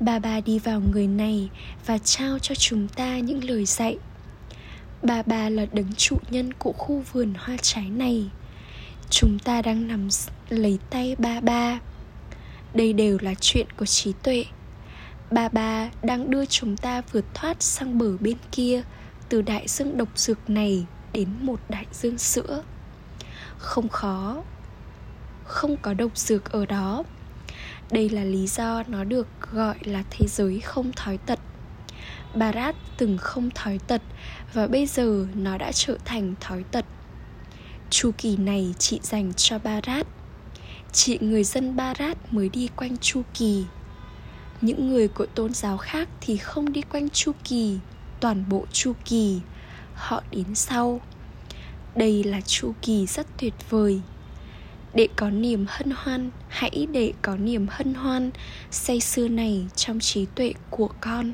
Bà 0.00 0.18
bà 0.18 0.40
đi 0.40 0.58
vào 0.58 0.82
người 0.92 1.06
này 1.06 1.48
và 1.86 1.98
trao 1.98 2.38
cho 2.38 2.54
chúng 2.54 2.88
ta 2.88 3.18
những 3.18 3.44
lời 3.44 3.64
dạy. 3.64 3.96
Bà 5.02 5.22
bà 5.22 5.48
là 5.48 5.66
đấng 5.72 5.94
trụ 5.96 6.16
nhân 6.30 6.52
của 6.52 6.72
khu 6.72 7.04
vườn 7.12 7.34
hoa 7.38 7.56
trái 7.62 7.90
này. 7.90 8.30
Chúng 9.10 9.38
ta 9.38 9.62
đang 9.62 9.88
nằm 9.88 10.08
lấy 10.48 10.78
tay 10.90 11.16
ba 11.18 11.40
ba. 11.40 11.80
Đây 12.74 12.92
đều 12.92 13.18
là 13.20 13.34
chuyện 13.40 13.66
của 13.76 13.86
trí 13.86 14.12
tuệ. 14.22 14.44
Bà 15.30 15.48
bà 15.48 15.90
đang 16.02 16.30
đưa 16.30 16.46
chúng 16.46 16.76
ta 16.76 17.02
vượt 17.12 17.24
thoát 17.34 17.62
sang 17.62 17.98
bờ 17.98 18.16
bên 18.16 18.36
kia, 18.52 18.82
Từ 19.28 19.42
đại 19.42 19.68
dương 19.68 19.96
độc 19.96 20.08
dược 20.18 20.50
này 20.50 20.86
đến 21.12 21.28
một 21.40 21.60
đại 21.68 21.86
dương 21.92 22.18
sữa. 22.18 22.62
Không 23.58 23.88
khó, 23.88 24.42
Không 25.44 25.76
có 25.76 25.94
độc 25.94 26.18
dược 26.18 26.52
ở 26.52 26.66
đó. 26.66 27.04
Đây 27.90 28.08
là 28.08 28.24
lý 28.24 28.46
do 28.46 28.82
nó 28.88 29.04
được 29.04 29.26
gọi 29.52 29.76
là 29.84 30.02
thế 30.10 30.26
giới 30.26 30.60
không 30.60 30.92
thói 30.92 31.18
tật. 31.18 31.38
Barat 32.34 32.74
từng 32.98 33.18
không 33.18 33.50
thói 33.54 33.78
tật 33.86 34.02
Và 34.52 34.66
bây 34.66 34.86
giờ 34.86 35.26
nó 35.34 35.58
đã 35.58 35.72
trở 35.72 35.96
thành 36.04 36.34
thói 36.40 36.64
tật. 36.70 36.84
Chu 37.90 38.10
kỳ 38.18 38.36
này 38.36 38.74
chị 38.78 39.00
dành 39.02 39.32
cho 39.36 39.58
Barat 39.58 40.06
Chị 40.92 41.18
người 41.20 41.44
dân 41.44 41.76
Barat 41.76 42.32
mới 42.32 42.48
đi 42.48 42.68
quanh 42.76 42.98
chu 42.98 43.22
kỳ 43.34 43.64
những 44.60 44.90
người 44.90 45.08
của 45.08 45.26
tôn 45.26 45.54
giáo 45.54 45.76
khác 45.76 46.08
thì 46.20 46.36
không 46.36 46.72
đi 46.72 46.82
quanh 46.82 47.10
chu 47.10 47.32
kỳ, 47.44 47.78
toàn 48.20 48.44
bộ 48.48 48.66
chu 48.72 48.92
kỳ. 49.04 49.40
Họ 49.94 50.22
đến 50.30 50.54
sau. 50.54 51.00
Đây 51.96 52.24
là 52.24 52.40
chu 52.40 52.72
kỳ 52.82 53.06
rất 53.06 53.26
tuyệt 53.38 53.54
vời. 53.70 54.00
Để 54.94 55.08
có 55.16 55.30
niềm 55.30 55.66
hân 55.68 55.90
hoan, 55.96 56.30
hãy 56.48 56.86
để 56.92 57.12
có 57.22 57.36
niềm 57.36 57.66
hân 57.70 57.94
hoan 57.94 58.30
say 58.70 59.00
sưa 59.00 59.28
này 59.28 59.66
trong 59.76 60.00
trí 60.00 60.26
tuệ 60.34 60.52
của 60.70 60.88
con. 61.00 61.32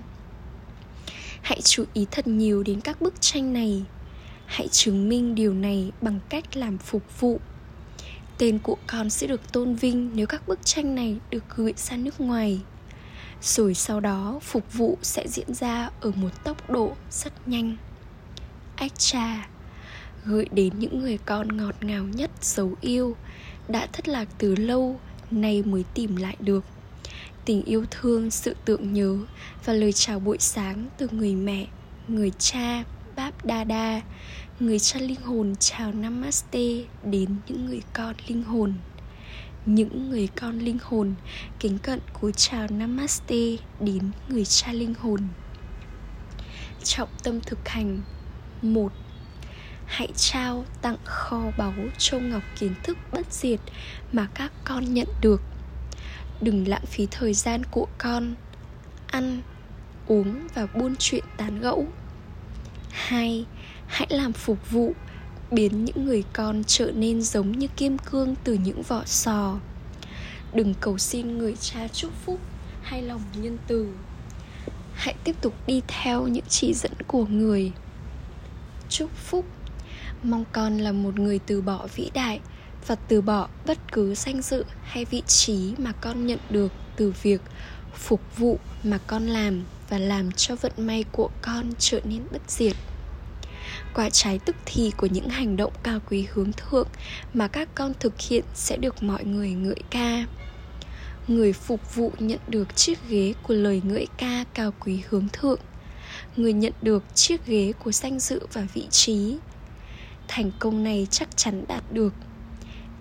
Hãy 1.43 1.61
chú 1.63 1.85
ý 1.95 2.07
thật 2.11 2.27
nhiều 2.27 2.63
đến 2.63 2.81
các 2.81 3.01
bức 3.01 3.15
tranh 3.21 3.53
này. 3.53 3.83
Hãy 4.47 4.69
chứng 4.69 5.09
minh 5.09 5.35
điều 5.35 5.55
này 5.55 5.93
bằng 6.01 6.19
cách 6.29 6.57
làm 6.57 6.79
phục 6.79 7.21
vụ. 7.21 7.41
Tên 8.39 8.59
của 8.59 8.77
con 8.87 9.11
sẽ 9.11 9.27
được 9.27 9.53
tôn 9.53 9.75
vinh 9.75 10.11
nếu 10.15 10.27
các 10.27 10.49
bức 10.49 10.59
tranh 10.65 10.95
này 10.95 11.17
được 11.31 11.45
gửi 11.57 11.73
ra 11.77 11.97
nước 11.97 12.21
ngoài. 12.21 12.61
Rồi 13.45 13.75
sau 13.75 14.01
đó 14.01 14.39
phục 14.43 14.73
vụ 14.73 14.99
sẽ 15.03 15.29
diễn 15.29 15.55
ra 15.55 15.91
ở 16.01 16.13
một 16.17 16.45
tốc 16.45 16.71
độ 16.71 16.93
rất 17.11 17.49
nhanh. 17.49 17.77
Ách 18.77 18.93
cha 18.99 19.49
Gửi 20.25 20.47
đến 20.53 20.79
những 20.79 20.99
người 20.99 21.19
con 21.27 21.57
ngọt 21.57 21.75
ngào 21.81 22.05
nhất 22.05 22.31
dấu 22.41 22.75
yêu 22.81 23.17
Đã 23.69 23.87
thất 23.93 24.09
lạc 24.09 24.29
từ 24.39 24.57
lâu 24.57 25.01
Nay 25.31 25.63
mới 25.63 25.85
tìm 25.95 26.17
lại 26.17 26.37
được. 26.41 26.65
Tình 27.45 27.63
yêu 27.63 27.85
thương, 27.91 28.31
sự 28.31 28.57
tượng 28.65 28.93
nhớ 28.93 29.19
Và 29.65 29.73
lời 29.73 29.93
chào 29.93 30.21
buổi 30.21 30.39
sáng 30.41 30.87
từ 30.99 31.09
người 31.13 31.35
mẹ 31.35 31.67
Người 32.09 32.33
cha, 32.39 32.85
Báp 33.17 33.45
Đa 33.45 33.65
Đa 33.65 34.01
người 34.61 34.79
cha 34.79 35.01
linh 35.01 35.21
hồn 35.21 35.55
chào 35.61 35.93
namaste 35.93 36.69
đến 37.05 37.29
những 37.49 37.67
người 37.67 37.83
con 37.93 38.15
linh 38.29 38.43
hồn 38.43 38.75
những 39.67 40.11
người 40.11 40.29
con 40.41 40.59
linh 40.59 40.79
hồn. 40.83 41.15
Kính 41.59 41.79
cận 41.79 42.01
cúi 42.21 42.33
chào 42.33 42.67
namaste 42.71 43.57
đến 43.81 44.11
người 44.29 44.45
cha 44.45 44.73
linh 44.73 44.95
hồn. 44.95 45.21
Trọng 46.83 47.09
tâm 47.23 47.41
thực 47.41 47.69
hành. 47.69 48.01
Một, 48.63 48.93
hãy 49.87 50.09
trao 50.17 50.65
tặng 50.83 50.97
kho 51.05 51.43
báu 51.59 51.73
châu 51.99 52.21
ngọc 52.21 52.43
kiến 52.59 52.75
thức 52.83 52.99
bất 53.13 53.33
diệt 53.33 53.61
mà 54.13 54.29
các 54.35 54.53
con 54.65 54.95
nhận 54.95 55.09
được. 55.21 55.43
Đừng 56.41 56.69
lãng 56.69 56.87
phí 56.87 57.07
thời 57.11 57.35
gian 57.35 57.63
của 57.71 57.87
con. 57.99 58.35
Ăn, 59.07 59.43
uống 60.07 60.49
và 60.55 60.67
buôn 60.67 60.95
chuyện 60.99 61.25
tán 61.37 61.61
gẫu. 61.61 61.87
Hai, 62.91 63.47
hãy 63.87 64.07
làm 64.11 64.33
phục 64.33 64.71
vụ 64.71 64.95
biến 65.55 65.85
những 65.85 66.05
người 66.05 66.25
con 66.33 66.63
trở 66.67 66.91
nên 66.95 67.23
giống 67.23 67.53
như 67.53 67.67
kim 67.77 67.99
cương 67.99 68.35
từ 68.45 68.55
những 68.55 68.83
vỏ 68.83 69.03
sò. 69.05 69.59
Đừng 70.55 70.75
cầu 70.81 70.99
xin 70.99 71.39
người 71.39 71.57
cha 71.61 71.89
chúc 71.89 72.13
phúc 72.25 72.41
hay 72.83 73.03
lòng 73.03 73.21
nhân 73.37 73.59
từ. 73.67 73.89
Hãy 74.95 75.15
tiếp 75.25 75.37
tục 75.41 75.55
đi 75.67 75.83
theo 75.89 76.27
những 76.27 76.45
chỉ 76.49 76.75
dẫn 76.75 76.93
của 77.07 77.27
người. 77.27 77.73
Chúc 78.89 79.11
phúc. 79.17 79.45
Mong 80.23 80.45
con 80.53 80.79
là 80.79 80.93
một 80.93 81.19
người 81.19 81.39
từ 81.39 81.61
bỏ 81.61 81.87
vĩ 81.95 82.11
đại 82.15 82.41
và 82.87 82.95
từ 82.95 83.21
bỏ 83.21 83.49
bất 83.67 83.79
cứ 83.93 84.15
danh 84.15 84.43
dự 84.43 84.65
hay 84.83 85.05
vị 85.05 85.23
trí 85.27 85.75
mà 85.79 85.93
con 85.93 86.27
nhận 86.27 86.39
được 86.51 86.73
từ 86.97 87.15
việc 87.23 87.41
phục 87.95 88.21
vụ 88.37 88.59
mà 88.85 88.99
con 89.07 89.27
làm 89.27 89.63
và 89.89 89.99
làm 89.99 90.33
cho 90.33 90.57
vận 90.57 90.73
may 90.77 91.05
của 91.13 91.31
con 91.43 91.73
trở 91.79 92.01
nên 92.05 92.23
bất 92.33 92.43
diệt 92.49 92.77
quả 93.95 94.11
trái 94.11 94.39
tức 94.39 94.57
thì 94.67 94.93
của 94.97 95.07
những 95.07 95.29
hành 95.29 95.57
động 95.57 95.73
cao 95.83 95.99
quý 96.11 96.27
hướng 96.33 96.53
thượng 96.53 96.89
mà 97.35 97.49
các 97.49 97.69
con 97.75 97.93
thực 98.01 98.21
hiện 98.21 98.45
sẽ 98.55 98.77
được 98.77 99.03
mọi 99.03 99.25
người 99.25 99.51
ngợi 99.51 99.81
ca. 99.91 100.27
Người 101.29 101.53
phục 101.53 101.95
vụ 101.95 102.13
nhận 102.19 102.39
được 102.49 102.77
chiếc 102.77 102.99
ghế 103.09 103.35
của 103.43 103.55
lời 103.55 103.83
ngợi 103.85 104.07
ca 104.19 104.45
cao 104.55 104.73
quý 104.81 105.03
hướng 105.09 105.29
thượng. 105.33 105.61
Người 106.37 106.53
nhận 106.53 106.73
được 106.83 107.05
chiếc 107.15 107.47
ghế 107.47 107.73
của 107.85 107.93
danh 107.93 108.19
dự 108.19 108.47
và 108.53 108.67
vị 108.75 108.87
trí. 108.91 109.37
Thành 110.29 110.51
công 110.59 110.85
này 110.85 111.07
chắc 111.11 111.37
chắn 111.37 111.65
đạt 111.69 111.93
được. 111.93 112.15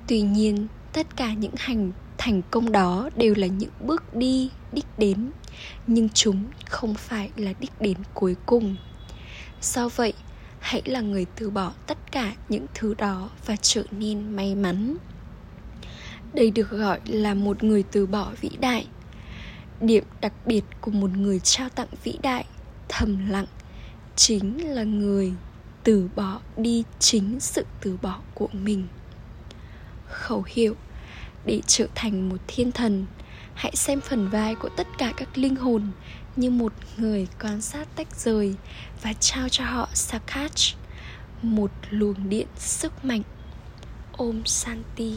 Tuy 0.07 0.21
nhiên, 0.21 0.67
tất 0.93 1.15
cả 1.15 1.33
những 1.33 1.53
hành, 1.57 1.91
thành 2.17 2.41
công 2.51 2.71
đó 2.71 3.09
đều 3.15 3.33
là 3.37 3.47
những 3.47 3.69
bước 3.81 4.15
đi, 4.15 4.49
đích 4.71 4.85
đến, 4.97 5.31
nhưng 5.87 6.09
chúng 6.09 6.43
không 6.65 6.93
phải 6.93 7.29
là 7.35 7.53
đích 7.59 7.81
đến 7.81 7.97
cuối 8.13 8.35
cùng. 8.45 8.75
Do 9.61 9.89
vậy 9.89 10.13
hãy 10.63 10.81
là 10.85 11.01
người 11.01 11.25
từ 11.35 11.49
bỏ 11.49 11.73
tất 11.87 12.11
cả 12.11 12.33
những 12.49 12.65
thứ 12.73 12.93
đó 12.97 13.29
và 13.45 13.55
trở 13.61 13.83
nên 13.91 14.35
may 14.35 14.55
mắn. 14.55 14.97
Đây 16.33 16.51
được 16.51 16.69
gọi 16.69 16.99
là 17.05 17.33
một 17.33 17.63
người 17.63 17.83
từ 17.91 18.05
bỏ 18.05 18.31
vĩ 18.41 18.49
đại. 18.59 18.87
Điểm 19.81 20.03
đặc 20.21 20.33
biệt 20.45 20.63
của 20.81 20.91
một 20.91 21.09
người 21.17 21.39
trao 21.39 21.69
tặng 21.69 21.87
vĩ 22.03 22.17
đại, 22.23 22.45
thầm 22.89 23.29
lặng, 23.29 23.45
chính 24.15 24.73
là 24.75 24.83
người 24.83 25.33
từ 25.83 26.09
bỏ 26.15 26.39
đi 26.57 26.83
chính 26.99 27.39
sự 27.39 27.65
từ 27.81 27.97
bỏ 28.01 28.19
của 28.33 28.49
mình. 28.53 28.87
Khẩu 30.07 30.43
hiệu, 30.47 30.75
để 31.45 31.61
trở 31.67 31.87
thành 31.95 32.29
một 32.29 32.37
thiên 32.47 32.71
thần, 32.71 33.05
hãy 33.53 33.75
xem 33.75 34.01
phần 34.01 34.29
vai 34.29 34.55
của 34.55 34.69
tất 34.77 34.87
cả 34.97 35.13
các 35.17 35.37
linh 35.37 35.55
hồn 35.55 35.91
như 36.35 36.49
một 36.49 36.73
người 36.97 37.27
quan 37.41 37.61
sát 37.61 37.87
tách 37.95 38.15
rời 38.15 38.55
và 39.01 39.13
trao 39.13 39.49
cho 39.49 39.65
họ 39.65 39.89
Sakach, 39.93 40.77
một 41.41 41.71
luồng 41.89 42.29
điện 42.29 42.47
sức 42.57 43.05
mạnh. 43.05 43.21
Om 44.11 44.45
Santi 44.45 45.13